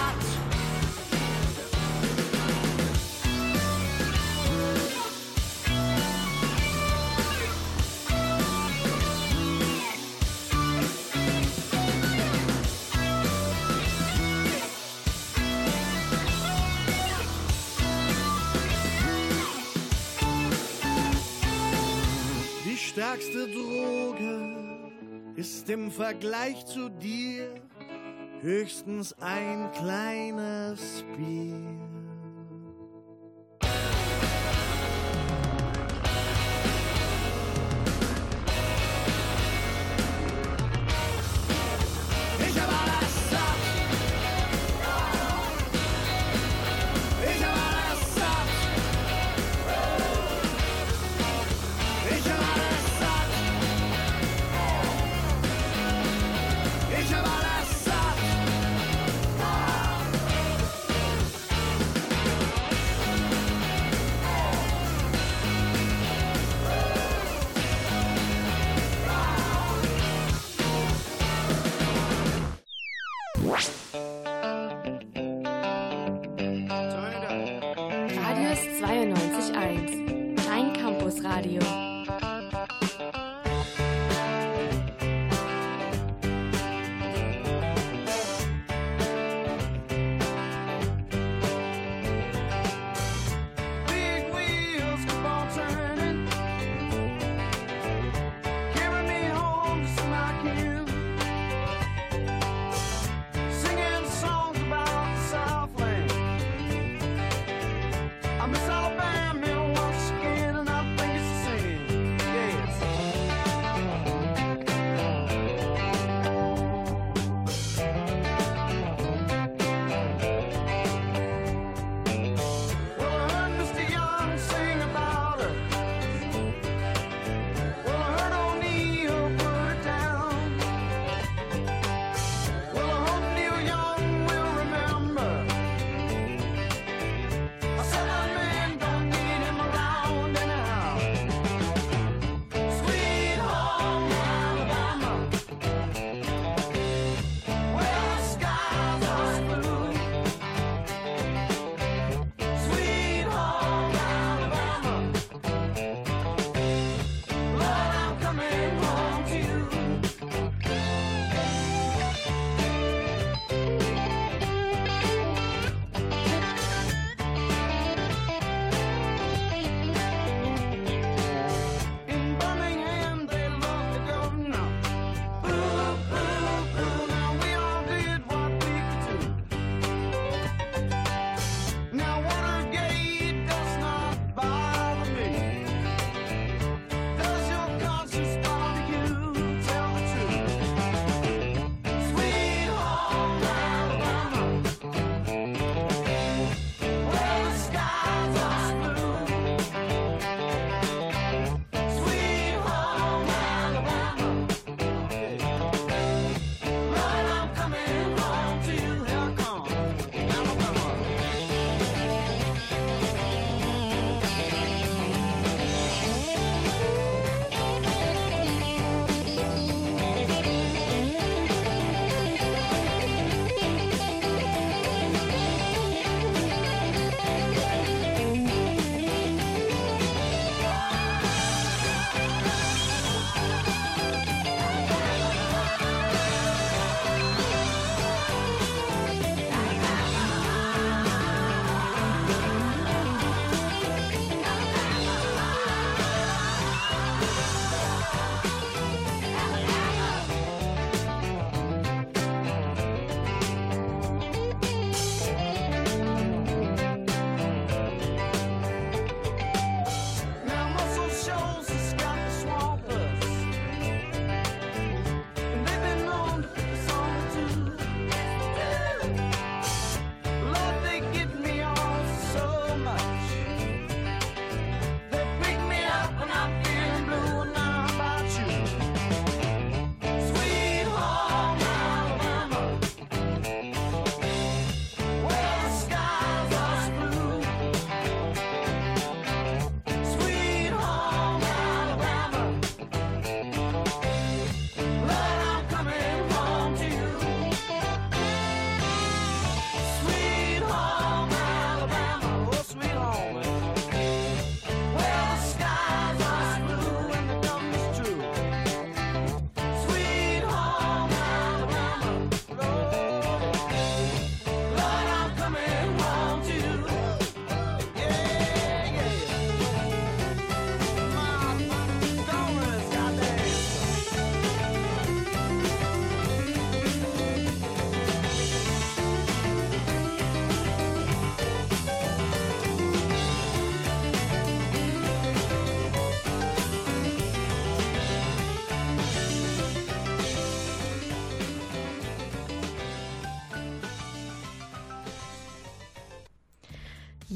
Die 22.65 22.77
stärkste 22.77 23.47
Droge 23.47 24.16
ist 25.37 25.69
im 25.69 25.91
Vergleich 25.91 26.65
zu 26.65 26.89
dir 26.89 27.53
höchstens 28.41 29.13
ein 29.21 29.71
kleines 29.71 31.05
Bier. 31.15 32.06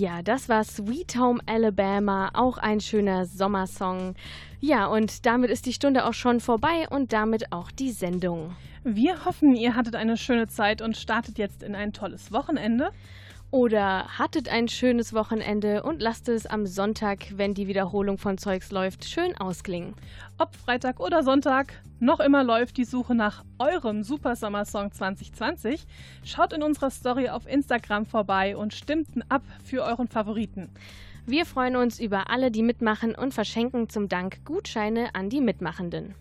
Ja, 0.01 0.23
das 0.23 0.49
war 0.49 0.63
Sweet 0.63 1.15
Home 1.15 1.41
Alabama, 1.45 2.31
auch 2.33 2.57
ein 2.57 2.79
schöner 2.81 3.27
Sommersong. 3.27 4.15
Ja, 4.59 4.87
und 4.87 5.27
damit 5.27 5.51
ist 5.51 5.67
die 5.67 5.73
Stunde 5.73 6.05
auch 6.05 6.15
schon 6.15 6.39
vorbei 6.39 6.87
und 6.89 7.13
damit 7.13 7.51
auch 7.51 7.69
die 7.69 7.91
Sendung. 7.91 8.55
Wir 8.83 9.25
hoffen, 9.25 9.53
ihr 9.53 9.75
hattet 9.75 9.95
eine 9.95 10.17
schöne 10.17 10.47
Zeit 10.47 10.81
und 10.81 10.97
startet 10.97 11.37
jetzt 11.37 11.61
in 11.61 11.75
ein 11.75 11.93
tolles 11.93 12.31
Wochenende. 12.31 12.89
Oder 13.51 14.17
hattet 14.17 14.47
ein 14.47 14.69
schönes 14.69 15.13
Wochenende 15.13 15.83
und 15.83 16.01
lasst 16.01 16.29
es 16.29 16.45
am 16.45 16.65
Sonntag, 16.65 17.33
wenn 17.35 17.53
die 17.53 17.67
Wiederholung 17.67 18.17
von 18.17 18.37
Zeugs 18.37 18.71
läuft, 18.71 19.03
schön 19.03 19.35
ausklingen. 19.35 19.93
Ob 20.37 20.55
Freitag 20.55 21.01
oder 21.01 21.21
Sonntag, 21.21 21.73
noch 21.99 22.21
immer 22.21 22.45
läuft 22.45 22.77
die 22.77 22.85
Suche 22.85 23.13
nach 23.13 23.43
eurem 23.59 24.03
Super 24.03 24.37
Summer 24.37 24.63
Song 24.63 24.93
2020. 24.93 25.85
Schaut 26.23 26.53
in 26.53 26.63
unserer 26.63 26.91
Story 26.91 27.27
auf 27.27 27.45
Instagram 27.45 28.05
vorbei 28.05 28.55
und 28.55 28.73
stimmt 28.73 29.09
ab 29.27 29.43
für 29.65 29.83
euren 29.83 30.07
Favoriten. 30.07 30.69
Wir 31.25 31.45
freuen 31.45 31.75
uns 31.75 31.99
über 31.99 32.29
alle, 32.29 32.51
die 32.51 32.63
mitmachen 32.63 33.15
und 33.15 33.33
verschenken 33.33 33.89
zum 33.89 34.07
Dank 34.07 34.45
Gutscheine 34.45 35.13
an 35.13 35.29
die 35.29 35.41
Mitmachenden. 35.41 36.15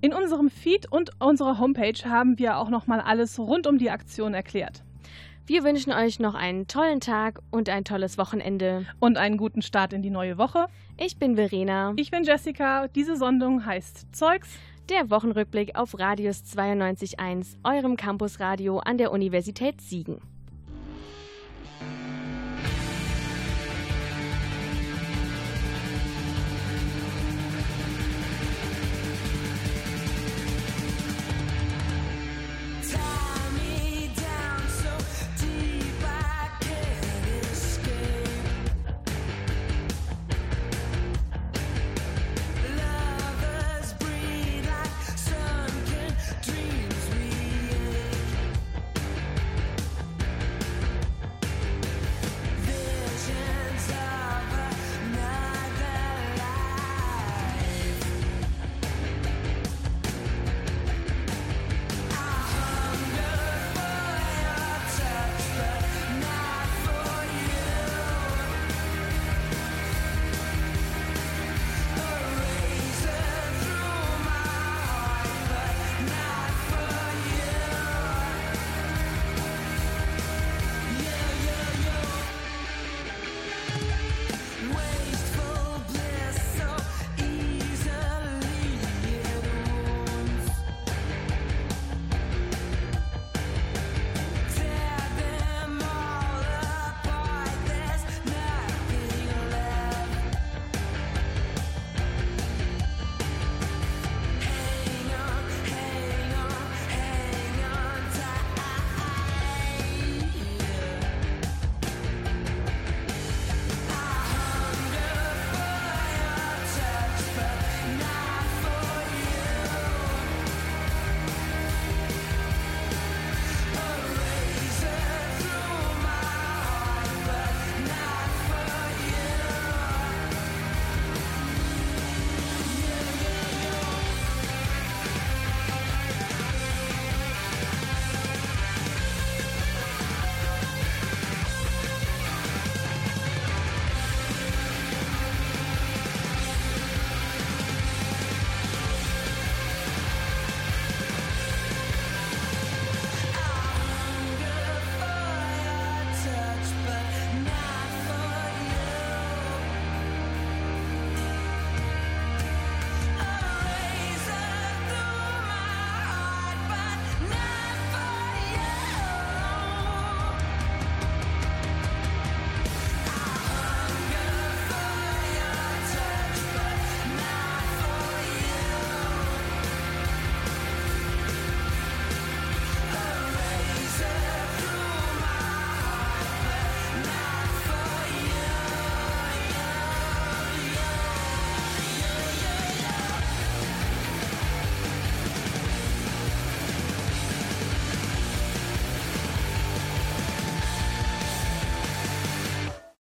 In 0.00 0.14
unserem 0.14 0.48
Feed 0.48 0.90
und 0.90 1.10
unserer 1.20 1.58
Homepage 1.58 2.02
haben 2.06 2.38
wir 2.38 2.56
auch 2.56 2.70
nochmal 2.70 3.02
alles 3.02 3.38
rund 3.38 3.66
um 3.66 3.76
die 3.76 3.90
Aktion 3.90 4.32
erklärt. 4.32 4.82
Wir 5.44 5.64
wünschen 5.64 5.92
euch 5.92 6.20
noch 6.20 6.34
einen 6.34 6.68
tollen 6.68 7.00
Tag 7.00 7.40
und 7.50 7.68
ein 7.68 7.84
tolles 7.84 8.16
Wochenende. 8.16 8.86
Und 9.00 9.18
einen 9.18 9.36
guten 9.36 9.60
Start 9.60 9.92
in 9.92 10.00
die 10.00 10.10
neue 10.10 10.38
Woche. 10.38 10.66
Ich 10.96 11.18
bin 11.18 11.34
Verena. 11.34 11.94
Ich 11.96 12.12
bin 12.12 12.22
Jessica. 12.22 12.86
Diese 12.86 13.16
Sendung 13.16 13.66
heißt 13.66 14.14
Zeugs. 14.14 14.48
Der 14.88 15.10
Wochenrückblick 15.10 15.76
auf 15.76 15.98
Radius 15.98 16.44
92.1, 16.56 17.56
eurem 17.64 17.96
Campusradio 17.96 18.78
an 18.78 18.98
der 18.98 19.10
Universität 19.10 19.80
Siegen. 19.80 20.20